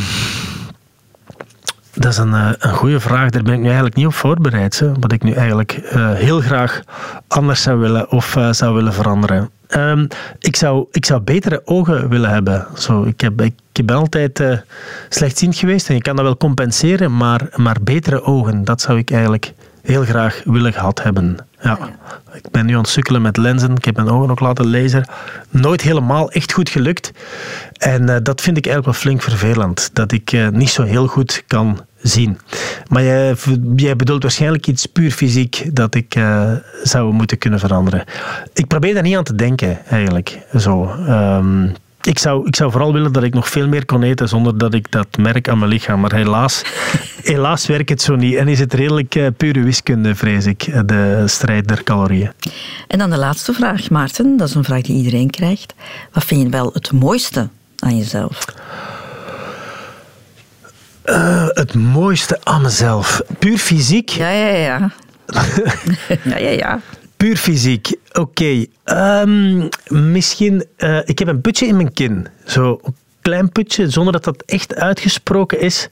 Dat 1.99 2.13
is 2.13 2.19
een, 2.19 2.35
eh, 2.35 2.51
een 2.59 2.75
goede 2.75 3.01
vraag. 3.01 3.31
Daar 3.31 3.43
ben 3.43 3.53
ik 3.53 3.59
nu 3.59 3.65
eigenlijk 3.65 3.95
niet 3.95 4.07
op 4.07 4.15
voorbereid. 4.15 4.79
Hè. 4.79 4.93
Wat 5.01 5.13
ik 5.13 5.23
nu 5.23 5.33
eigenlijk 5.33 5.81
uh, 5.95 6.13
heel 6.13 6.41
graag 6.41 6.81
anders 7.29 7.63
zou 7.63 7.79
willen 7.79 8.11
of 8.11 8.37
uh, 8.37 8.53
zou 8.53 8.75
willen 8.75 8.93
veranderen. 8.93 9.51
Um, 9.77 10.09
ik, 10.39 10.57
zou, 10.57 10.87
ik 10.91 11.07
zou 11.07 11.21
betere 11.21 11.63
ogen 11.65 12.09
willen 12.09 12.31
hebben. 12.31 12.67
Zo, 12.77 13.05
ik, 13.05 13.21
heb, 13.21 13.41
ik, 13.41 13.55
ik 13.73 13.87
ben 13.87 13.97
altijd 13.97 14.41
uh, 14.41 14.59
slechtziend 15.09 15.57
geweest 15.57 15.89
en 15.89 15.95
je 15.95 16.03
kan 16.03 16.17
dat 16.17 16.25
wel 16.25 16.37
compenseren, 16.37 17.17
maar, 17.17 17.49
maar 17.57 17.77
betere 17.83 18.23
ogen, 18.23 18.65
dat 18.65 18.81
zou 18.81 18.99
ik 18.99 19.11
eigenlijk 19.11 19.53
heel 19.89 20.05
graag 20.05 20.43
willen 20.45 20.73
gehad 20.73 21.03
hebben. 21.03 21.37
Ja. 21.61 21.79
Ik 22.33 22.51
ben 22.51 22.67
nu 22.67 22.73
aan 22.73 22.81
het 22.81 22.89
sukkelen 22.89 23.23
met 23.23 23.37
lenzen. 23.37 23.77
Ik 23.77 23.85
heb 23.85 23.97
mijn 23.97 24.09
ogen 24.09 24.31
ook 24.31 24.41
laten 24.41 24.67
lezen. 24.67 25.09
Nooit 25.51 25.81
helemaal 25.81 26.31
echt 26.31 26.53
goed 26.53 26.69
gelukt. 26.69 27.13
En 27.73 28.03
uh, 28.03 28.17
dat 28.23 28.41
vind 28.41 28.57
ik 28.57 28.67
eigenlijk 28.67 28.85
wel 28.85 28.95
flink 28.95 29.23
vervelend. 29.23 29.91
Dat 29.93 30.13
ik 30.13 30.33
uh, 30.33 30.49
niet 30.49 30.71
zo 30.71 30.83
heel 30.83 31.07
goed 31.07 31.43
kan 31.47 31.81
zien. 32.03 32.39
Maar 32.89 33.03
jij, 33.03 33.37
jij 33.77 33.97
bedoelt 33.97 34.23
waarschijnlijk 34.23 34.67
iets 34.67 34.87
puur 34.87 35.11
fysiek 35.11 35.71
dat 35.73 35.95
ik 35.95 36.15
uh, 36.15 36.53
zou 36.83 37.13
moeten 37.13 37.39
kunnen 37.39 37.61
veranderen. 37.61 38.05
Ik 38.53 38.67
probeer 38.67 38.95
daar 38.95 39.03
niet 39.03 39.17
aan 39.17 39.25
te 39.25 39.35
denken, 39.35 39.87
eigenlijk. 39.87 40.39
Zo. 40.57 40.95
Um, 41.09 41.75
ik 42.03 42.19
zou, 42.19 42.47
ik 42.47 42.57
zou 42.57 42.71
vooral 42.71 42.93
willen 42.93 43.13
dat 43.13 43.23
ik 43.23 43.35
nog 43.35 43.49
veel 43.49 43.69
meer 43.69 43.85
kon 43.85 44.03
eten 44.03 44.29
zonder 44.29 44.59
dat 44.59 44.75
ik 44.75 44.91
dat 44.91 45.07
merk 45.17 45.49
aan 45.49 45.59
mijn 45.59 45.71
lichaam. 45.71 46.01
Maar 46.01 46.15
helaas, 46.15 46.63
helaas 47.23 47.67
werkt 47.67 47.89
het 47.89 48.03
zo 48.03 48.17
niet. 48.17 48.35
En 48.35 48.49
is 48.49 48.59
het 48.59 48.75
redelijk 48.75 49.15
uh, 49.15 49.27
pure 49.37 49.63
wiskunde, 49.63 50.15
vrees 50.15 50.47
ik, 50.47 50.89
de 50.89 51.23
strijd 51.27 51.69
der 51.69 51.83
calorieën. 51.83 52.33
En 52.87 52.99
dan 52.99 53.11
de 53.11 53.19
laatste 53.19 53.53
vraag, 53.53 53.91
Maarten. 53.91 54.37
Dat 54.37 54.49
is 54.49 54.55
een 54.55 54.65
vraag 54.65 54.83
die 54.83 54.97
iedereen 54.97 55.31
krijgt. 55.31 55.75
Wat 56.13 56.25
vind 56.25 56.43
je 56.43 56.49
wel 56.49 56.71
het 56.73 56.93
mooiste 56.93 57.49
aan 57.79 57.97
jezelf? 57.97 58.45
Uh, 61.05 61.47
het 61.49 61.75
mooiste 61.75 62.39
aan 62.43 62.63
mezelf. 62.63 63.23
Puur 63.39 63.59
fysiek? 63.59 64.09
Ja, 64.09 64.31
ja, 64.31 64.47
ja. 64.47 64.91
ja, 66.25 66.39
ja, 66.39 66.51
ja. 66.51 66.81
Puur 67.19 67.37
fysiek. 67.37 67.99
Oké. 68.13 68.67
Um, 68.85 69.69
misschien... 69.89 70.65
Uh, 70.79 70.99
ik 71.05 71.19
heb 71.19 71.29
een 71.29 71.41
putje 71.41 71.67
in 71.67 71.77
mijn 71.77 71.93
kin. 71.93 72.27
Zo 72.45 72.81
klein 73.21 73.53
putje, 73.53 73.91
zonder 73.91 74.13
dat 74.13 74.25
dat 74.25 74.43
echt 74.47 74.75
uitgesproken 74.75 75.61
is. 75.61 75.89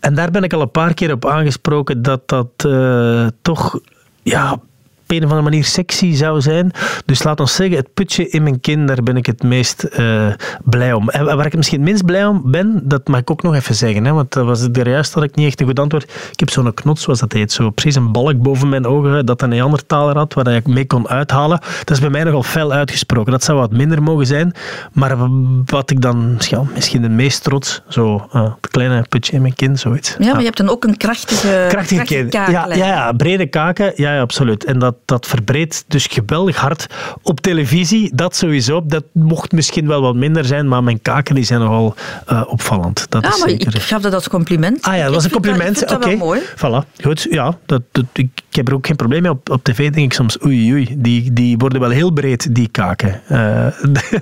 En 0.00 0.14
daar 0.14 0.30
ben 0.30 0.42
ik 0.42 0.52
al 0.52 0.60
een 0.60 0.70
paar 0.70 0.94
keer 0.94 1.12
op 1.12 1.26
aangesproken 1.26 2.02
dat 2.02 2.28
dat 2.28 2.64
uh, 2.66 3.26
toch... 3.42 3.80
Ja, 4.22 4.60
op 5.08 5.16
een 5.16 5.24
of 5.24 5.30
andere 5.30 5.50
manier 5.50 5.64
sexy 5.64 6.14
zou 6.14 6.40
zijn. 6.40 6.70
Dus 7.04 7.22
laat 7.22 7.40
ons 7.40 7.54
zeggen, 7.54 7.76
het 7.76 7.94
putje 7.94 8.28
in 8.28 8.42
mijn 8.42 8.60
kin, 8.60 8.86
daar 8.86 9.02
ben 9.02 9.16
ik 9.16 9.26
het 9.26 9.42
meest 9.42 9.88
uh, 9.98 10.26
blij 10.64 10.92
om. 10.92 11.08
En 11.08 11.24
waar 11.24 11.46
ik 11.46 11.56
misschien 11.56 11.78
het 11.78 11.88
minst 11.88 12.04
blij 12.04 12.26
om 12.26 12.50
ben, 12.50 12.80
dat 12.84 13.08
mag 13.08 13.20
ik 13.20 13.30
ook 13.30 13.42
nog 13.42 13.54
even 13.54 13.74
zeggen. 13.74 14.04
Hè, 14.04 14.12
want 14.12 14.32
dat 14.32 14.44
was 14.44 14.60
het 14.60 14.78
er 14.78 14.88
juist 14.88 15.12
had 15.12 15.22
ik 15.22 15.34
niet 15.34 15.46
echt 15.46 15.60
een 15.60 15.66
goed 15.66 15.78
antwoord. 15.78 16.02
Ik 16.32 16.40
heb 16.40 16.50
zo'n 16.50 16.74
knots, 16.74 17.02
zoals 17.02 17.20
dat 17.20 17.32
heet. 17.32 17.52
Zo 17.52 17.70
precies 17.70 17.94
een 17.94 18.12
balk 18.12 18.42
boven 18.42 18.68
mijn 18.68 18.86
ogen, 18.86 19.26
dat 19.26 19.42
een 19.42 19.48
Neandertaler 19.48 20.16
had, 20.16 20.34
waar 20.34 20.54
ik 20.54 20.66
mee 20.66 20.86
kon 20.86 21.08
uithalen. 21.08 21.60
Dat 21.78 21.90
is 21.90 22.00
bij 22.00 22.10
mij 22.10 22.24
nogal 22.24 22.42
fel 22.42 22.72
uitgesproken. 22.72 23.32
Dat 23.32 23.44
zou 23.44 23.58
wat 23.58 23.72
minder 23.72 24.02
mogen 24.02 24.26
zijn. 24.26 24.52
Maar 24.92 25.16
wat 25.64 25.90
ik 25.90 26.00
dan 26.00 26.36
ja, 26.38 26.62
misschien 26.74 27.02
het 27.02 27.12
meest 27.12 27.42
trots, 27.42 27.82
zo 27.88 28.28
uh, 28.34 28.42
het 28.60 28.70
kleine 28.70 29.04
putje 29.08 29.32
in 29.32 29.42
mijn 29.42 29.54
kin, 29.54 29.78
zoiets. 29.78 30.16
Ja, 30.18 30.30
maar 30.30 30.38
je 30.38 30.44
hebt 30.44 30.56
dan 30.56 30.68
ook 30.68 30.84
een 30.84 30.96
krachtige, 30.96 31.66
krachtige. 31.68 32.26
Ja, 32.30 32.48
ja, 32.50 32.74
ja, 32.74 33.12
brede 33.12 33.46
kaken, 33.46 33.92
ja, 33.96 34.14
ja 34.14 34.20
absoluut. 34.20 34.64
En 34.64 34.78
dat, 34.78 34.94
dat 35.04 35.26
verbreedt 35.26 35.84
dus 35.88 36.06
geweldig 36.06 36.56
hard. 36.56 36.86
Op 37.22 37.40
televisie, 37.40 38.10
dat 38.14 38.36
sowieso. 38.36 38.86
Dat 38.86 39.04
mocht 39.12 39.52
misschien 39.52 39.86
wel 39.86 40.00
wat 40.00 40.14
minder 40.14 40.44
zijn, 40.44 40.68
maar 40.68 40.82
mijn 40.82 41.02
kaken 41.02 41.34
die 41.34 41.44
zijn 41.44 41.60
nogal 41.60 41.94
uh, 42.32 42.42
opvallend. 42.46 43.06
Dat 43.08 43.22
ja, 43.22 43.28
is 43.28 43.38
maar 43.38 43.48
zeker. 43.48 43.74
ik 43.74 43.82
gaf 43.82 44.02
dat 44.02 44.14
als 44.14 44.28
compliment. 44.28 44.82
Ah 44.82 44.96
ja, 44.96 45.04
dat 45.04 45.14
was 45.14 45.24
een 45.24 45.30
compliment. 45.30 45.82
Oké, 45.82 45.94
okay. 45.94 46.16
mooi. 46.16 46.40
Voilà, 46.40 47.02
goed. 47.02 47.26
Ja, 47.30 47.58
dat, 47.66 47.82
dat, 47.92 48.04
ik, 48.12 48.28
ik, 48.48 48.56
heb 48.56 48.68
er 48.68 48.74
ook 48.74 48.86
geen 48.86 48.96
probleem 48.96 49.22
mee. 49.22 49.30
Op, 49.30 49.50
op 49.50 49.64
tv 49.64 49.90
denk 49.90 50.06
ik 50.06 50.12
soms, 50.12 50.44
oei, 50.44 50.72
oei, 50.72 50.94
die, 50.98 51.32
die 51.32 51.56
worden 51.58 51.80
wel 51.80 51.90
heel 51.90 52.10
breed, 52.10 52.54
die 52.54 52.68
kaken. 52.68 53.20
Uh, 53.30 53.66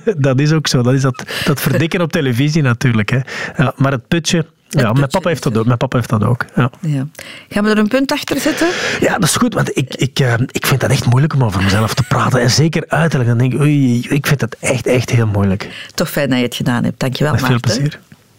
dat 0.26 0.40
is 0.40 0.52
ook 0.52 0.66
zo. 0.66 0.82
Dat 0.82 0.94
is 0.94 1.02
dat, 1.02 1.24
dat 1.44 1.60
verdikken 1.60 2.00
op 2.00 2.12
televisie 2.12 2.62
natuurlijk. 2.62 3.10
Hè. 3.10 3.18
Ja, 3.56 3.72
maar 3.76 3.92
het 3.92 4.08
putje, 4.08 4.46
ja, 4.68 4.92
mijn 4.92 5.08
papa 5.08 5.28
heeft 5.28 5.42
dat 5.42 5.56
ook. 5.56 5.66
Mijn 5.66 5.78
papa 5.78 5.96
heeft 5.96 6.08
dat 6.08 6.24
ook. 6.24 6.44
Ja. 6.54 6.70
Ja. 6.80 7.06
Gaan 7.48 7.64
we 7.64 7.70
er 7.70 7.78
een 7.78 7.88
punt 7.88 8.12
achter 8.12 8.40
zetten? 8.40 8.68
Ja, 9.00 9.12
dat 9.12 9.22
is 9.28 9.36
goed, 9.36 9.54
want 9.54 9.76
ik, 9.76 9.94
ik, 9.94 10.20
uh, 10.20 10.34
ik 10.50 10.66
vind 10.66 10.80
dat 10.80 10.90
echt 10.90 11.06
moeilijk 11.06 11.34
om 11.34 11.44
over 11.44 11.62
mezelf 11.62 11.94
te 11.94 12.02
praten. 12.02 12.40
En 12.40 12.50
zeker 12.50 12.84
uiterlijk. 12.88 13.28
Dan 13.30 13.38
denk 13.38 13.52
ik, 13.52 13.60
oei, 13.60 14.06
ik 14.08 14.26
vind 14.26 14.40
dat 14.40 14.56
echt, 14.60 14.86
echt 14.86 15.10
heel 15.10 15.26
moeilijk. 15.26 15.68
Toch 15.94 16.10
fijn 16.10 16.28
dat 16.28 16.38
je 16.38 16.44
het 16.44 16.54
gedaan 16.54 16.84
hebt. 16.84 17.00
Dankjewel, 17.00 17.32
Met 17.32 17.40
Maarten. 17.42 17.70
veel 17.70 17.76
plezier. 17.80 18.00